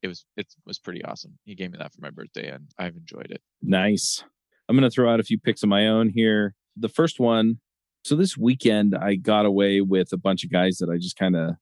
[0.01, 2.95] it was it was pretty awesome he gave me that for my birthday and i've
[2.95, 4.23] enjoyed it Nice.
[4.69, 6.55] I'm to throw out a few picks of my own here.
[6.75, 7.59] The first one.
[8.03, 11.35] So this weekend, I got away with a bunch of guys that I just kind
[11.35, 11.55] of,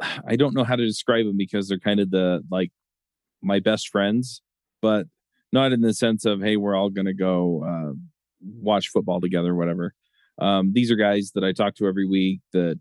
[0.26, 2.70] I don't know how to describe them because they're kind of the like
[3.42, 4.42] my best friends,
[4.82, 5.06] but
[5.52, 7.92] not in the sense of hey, we're all to go uh,
[8.40, 9.94] watch football together, whatever.
[10.38, 12.80] Um, these are guys that I talk to every week that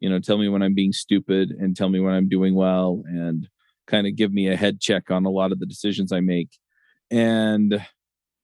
[0.00, 3.02] you know tell me when I'm being stupid and tell me when I'm doing well
[3.06, 3.48] and
[3.86, 6.50] kind of give me a head check on a lot of the decisions I make.
[7.10, 7.84] And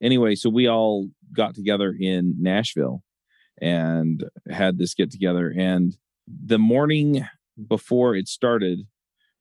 [0.02, 3.02] anyway, so we all got together in Nashville
[3.60, 5.52] and had this get together.
[5.56, 5.96] And
[6.26, 7.26] the morning
[7.68, 8.80] before it started,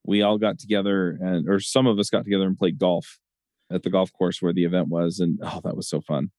[0.06, 3.20] we all got together and, or some of us got together and played golf
[3.72, 5.20] at the golf course where the event was.
[5.20, 6.32] And oh, that was so fun.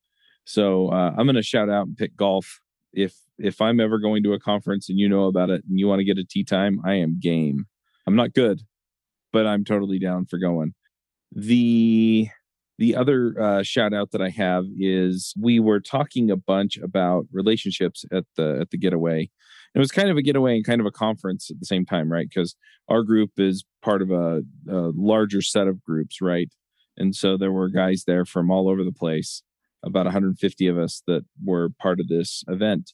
[0.45, 2.61] So uh, I'm going to shout out and pick golf.
[2.95, 5.89] If if I'm ever going to a conference and you know about it and you
[5.89, 7.67] want to get a tee time, I am game.
[8.07, 8.63] I'm not good,
[9.33, 10.75] but I'm totally down for going.
[11.33, 12.29] The
[12.79, 17.27] the other uh, shout out that I have is we were talking a bunch about
[17.33, 19.31] relationships at the at the getaway.
[19.75, 22.11] It was kind of a getaway and kind of a conference at the same time,
[22.11, 22.29] right?
[22.29, 22.55] Because
[22.89, 26.49] our group is part of a, a larger set of groups, right?
[26.97, 29.43] And so there were guys there from all over the place,
[29.85, 32.93] about 150 of us that were part of this event,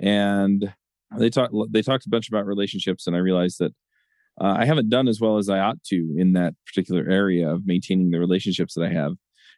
[0.00, 0.72] and
[1.18, 3.72] they talked they talked a bunch about relationships, and I realized that
[4.40, 7.66] uh, I haven't done as well as I ought to in that particular area of
[7.66, 9.14] maintaining the relationships that I have.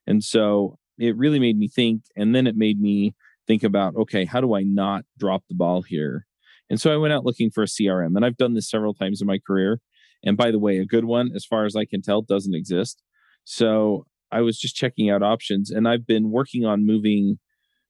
[0.06, 2.02] And so it really made me think.
[2.16, 3.14] And then it made me
[3.46, 6.26] think about, okay, how do I not drop the ball here?
[6.70, 8.16] And so I went out looking for a CRM.
[8.16, 9.80] And I've done this several times in my career.
[10.22, 13.02] And by the way, a good one, as far as I can tell, doesn't exist.
[13.44, 17.38] So I was just checking out options and I've been working on moving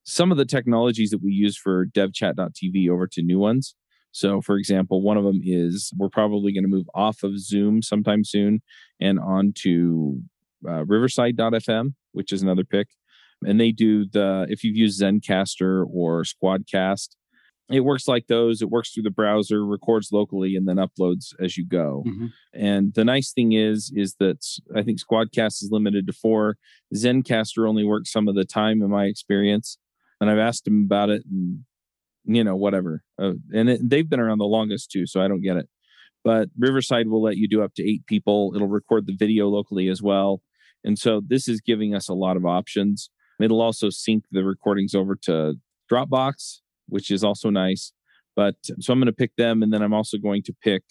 [0.05, 3.74] some of the technologies that we use for devchat.tv over to new ones.
[4.12, 7.82] So, for example, one of them is we're probably going to move off of Zoom
[7.82, 8.61] sometime soon
[9.01, 10.20] and onto
[10.68, 12.88] uh, Riverside.fm, which is another pick.
[13.43, 17.11] And they do the, if you've used Zencastr or Squadcast,
[17.70, 18.62] it works like those.
[18.62, 22.04] It works through the browser, records locally, and then uploads as you go.
[22.06, 22.26] Mm-hmm.
[22.52, 24.44] And the nice thing is, is that
[24.74, 26.56] I think Squadcast is limited to four.
[26.94, 29.78] Zencastr only works some of the time, in my experience.
[30.20, 31.60] And I've asked them about it, and
[32.24, 33.02] you know, whatever.
[33.20, 35.68] Uh, and it, they've been around the longest too, so I don't get it.
[36.22, 38.52] But Riverside will let you do up to eight people.
[38.54, 40.42] It'll record the video locally as well.
[40.84, 43.10] And so this is giving us a lot of options.
[43.40, 45.54] It'll also sync the recordings over to
[45.90, 46.58] Dropbox,
[46.91, 47.93] which is also nice.
[48.36, 49.62] But so I'm going to pick them.
[49.62, 50.82] And then I'm also going to pick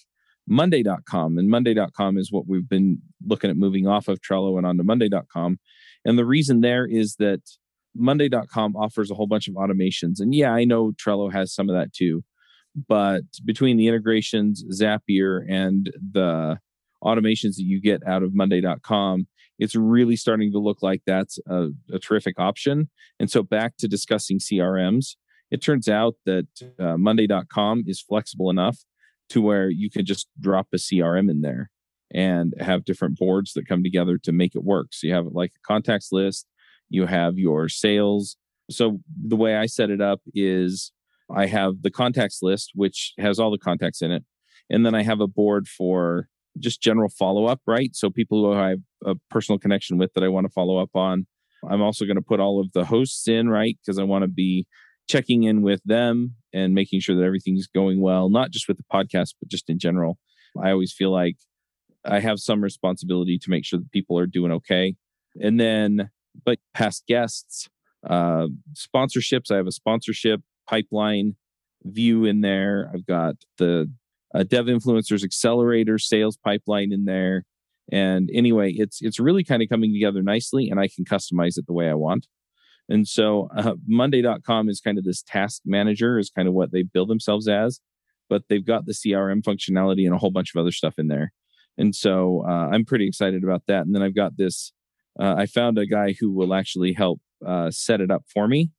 [0.47, 1.37] Monday.com.
[1.37, 5.59] And Monday.com is what we've been looking at moving off of Trello and onto Monday.com.
[6.05, 7.41] And the reason there is that
[7.95, 10.19] Monday.com offers a whole bunch of automations.
[10.19, 12.23] And yeah, I know Trello has some of that too.
[12.87, 16.59] But between the integrations, Zapier, and the
[17.03, 19.27] automations that you get out of Monday.com,
[19.57, 22.89] it's really starting to look like that's a, a terrific option.
[23.19, 25.15] And so back to discussing CRMs,
[25.51, 26.47] it turns out that
[26.79, 28.79] uh, Monday.com is flexible enough
[29.29, 31.69] to where you can just drop a CRM in there
[32.13, 34.87] and have different boards that come together to make it work.
[34.91, 36.47] So you have like a contacts list,
[36.89, 38.37] you have your sales.
[38.71, 40.91] So the way I set it up is
[41.33, 44.23] I have the contacts list, which has all the contacts in it.
[44.69, 46.27] And then I have a board for
[46.57, 47.95] just general follow up, right?
[47.95, 50.95] So people who I have a personal connection with that I want to follow up
[50.95, 51.27] on.
[51.69, 53.77] I'm also going to put all of the hosts in, right?
[53.81, 54.65] Because I want to be
[55.09, 58.83] checking in with them and making sure that everything's going well, not just with the
[58.93, 60.17] podcast, but just in general.
[60.61, 61.37] I always feel like
[62.05, 64.95] I have some responsibility to make sure that people are doing okay.
[65.41, 66.09] And then,
[66.45, 67.67] but past guests,
[68.07, 71.35] uh, sponsorships, I have a sponsorship pipeline
[71.83, 72.89] view in there.
[72.93, 73.91] I've got the
[74.33, 77.45] uh, Dev Influencers Accelerator sales pipeline in there.
[77.91, 81.65] And anyway, it's it's really kind of coming together nicely, and I can customize it
[81.65, 82.27] the way I want.
[82.89, 86.81] And so, uh, Monday.com is kind of this task manager, is kind of what they
[86.81, 87.79] build themselves as,
[88.27, 91.31] but they've got the CRM functionality and a whole bunch of other stuff in there.
[91.77, 93.85] And so, uh, I'm pretty excited about that.
[93.85, 94.73] And then I've got this.
[95.19, 98.71] Uh, I found a guy who will actually help uh, set it up for me,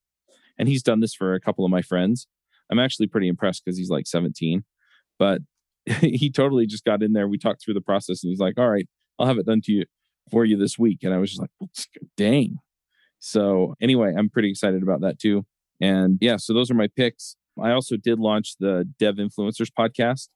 [0.59, 2.27] and he's done this for a couple of my friends.
[2.71, 4.65] I'm actually pretty impressed because he's like 17,
[5.19, 5.41] but
[6.01, 7.29] he totally just got in there.
[7.29, 8.89] We talked through the process, and he's like, "All right,
[9.19, 9.85] I'll have it done to you
[10.33, 11.71] for you this week." And I was just like,
[12.17, 12.59] "Dang!"
[13.21, 15.45] So anyway, I'm pretty excited about that too.
[15.81, 17.37] And yeah, so those are my picks.
[17.63, 20.29] I also did launch the Dev Influencers podcast,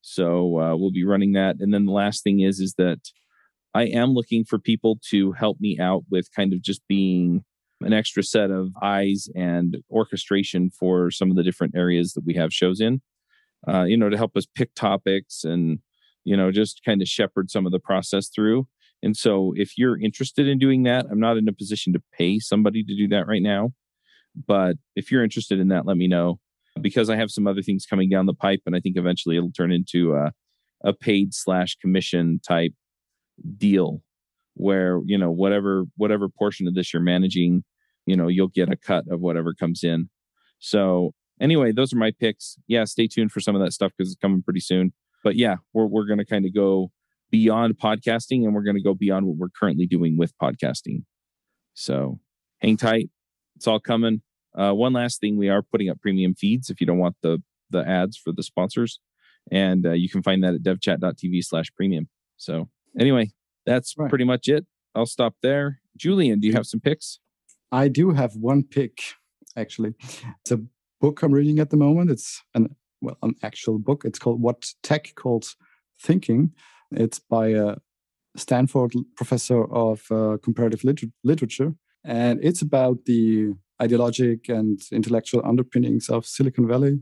[0.00, 1.56] so uh, we'll be running that.
[1.60, 3.00] And then the last thing is is that
[3.74, 7.44] I am looking for people to help me out with kind of just being
[7.80, 12.34] an extra set of eyes and orchestration for some of the different areas that we
[12.34, 13.00] have shows in.
[13.66, 15.80] Uh, you know, to help us pick topics and
[16.24, 18.66] you know just kind of shepherd some of the process through.
[19.02, 22.38] And so, if you're interested in doing that, I'm not in a position to pay
[22.38, 23.72] somebody to do that right now.
[24.46, 26.38] But if you're interested in that, let me know.
[26.80, 29.50] Because I have some other things coming down the pipe, and I think eventually it'll
[29.50, 30.32] turn into a,
[30.84, 32.72] a paid slash commission type
[33.56, 34.02] deal
[34.54, 37.62] where you know whatever whatever portion of this you're managing
[38.06, 40.10] you know you'll get a cut of whatever comes in.
[40.58, 42.56] So anyway those are my picks.
[42.66, 44.92] Yeah stay tuned for some of that stuff because it's coming pretty soon.
[45.24, 46.90] But yeah we're, we're going to kind of go
[47.30, 51.02] beyond podcasting and we're going to go beyond what we're currently doing with podcasting
[51.74, 52.18] so
[52.60, 53.10] hang tight
[53.56, 54.22] it's all coming
[54.56, 57.42] uh, one last thing we are putting up premium feeds if you don't want the
[57.70, 59.00] the ads for the sponsors
[59.50, 62.68] and uh, you can find that at devchat.tv slash premium so
[62.98, 63.30] anyway
[63.66, 64.08] that's Right.
[64.08, 67.18] pretty much it i'll stop there julian do you have some picks
[67.70, 68.98] I do have one pick,
[69.54, 69.92] actually.
[70.40, 70.62] It's a
[71.02, 72.10] book I'm reading at the moment.
[72.10, 74.06] It's an well, an actual book.
[74.06, 75.54] It's called What Tech Calls
[76.00, 76.52] Thinking.
[76.92, 77.76] It's by a
[78.36, 81.74] Stanford professor of uh, comparative liter- literature,
[82.04, 87.00] and it's about the ideologic and intellectual underpinnings of Silicon Valley,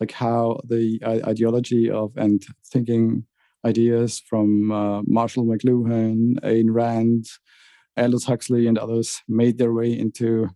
[0.00, 3.24] like how the ideology of and thinking
[3.64, 7.26] ideas from uh, Marshall McLuhan, Ayn Rand,
[7.96, 10.50] Aldous Huxley and others made their way into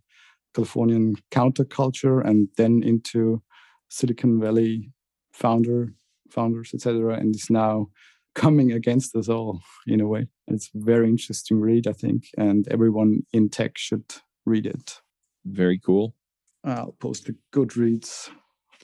[0.53, 3.41] Californian counterculture and then into
[3.89, 4.91] Silicon Valley
[5.33, 5.93] founder
[6.29, 7.89] founders, etc., and is now
[8.35, 10.27] coming against us all in a way.
[10.47, 14.05] It's a very interesting read, I think, and everyone in tech should
[14.45, 15.01] read it.
[15.45, 16.15] very cool
[16.63, 18.29] I'll post the Goodreads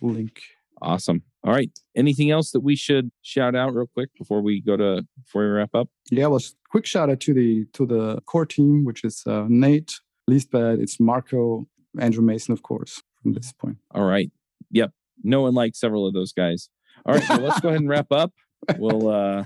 [0.01, 0.41] link.
[0.81, 1.21] Awesome.
[1.43, 1.71] All right.
[1.95, 5.49] Anything else that we should shout out real quick before we go to before we
[5.49, 5.89] wrap up?
[6.11, 9.99] Yeah, well, quick shout out to the to the core team, which is uh, Nate,
[10.29, 11.67] leastbad, it's Marco,
[11.99, 13.77] Andrew Mason, of course, from this point.
[13.93, 14.31] All right.
[14.71, 14.91] Yep.
[15.23, 16.69] No one likes several of those guys.
[17.05, 17.23] All right.
[17.23, 18.33] So let's go ahead and wrap up.
[18.77, 19.45] We'll uh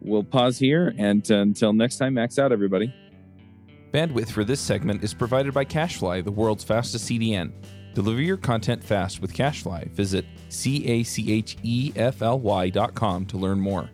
[0.00, 2.94] we'll pause here and uh, until next time, max out everybody.
[3.92, 7.52] Bandwidth for this segment is provided by CacheFly, the world's fastest CDN.
[7.94, 9.90] Deliver your content fast with CacheFly.
[9.92, 13.88] Visit C A C H E F L Y dot com to learn more.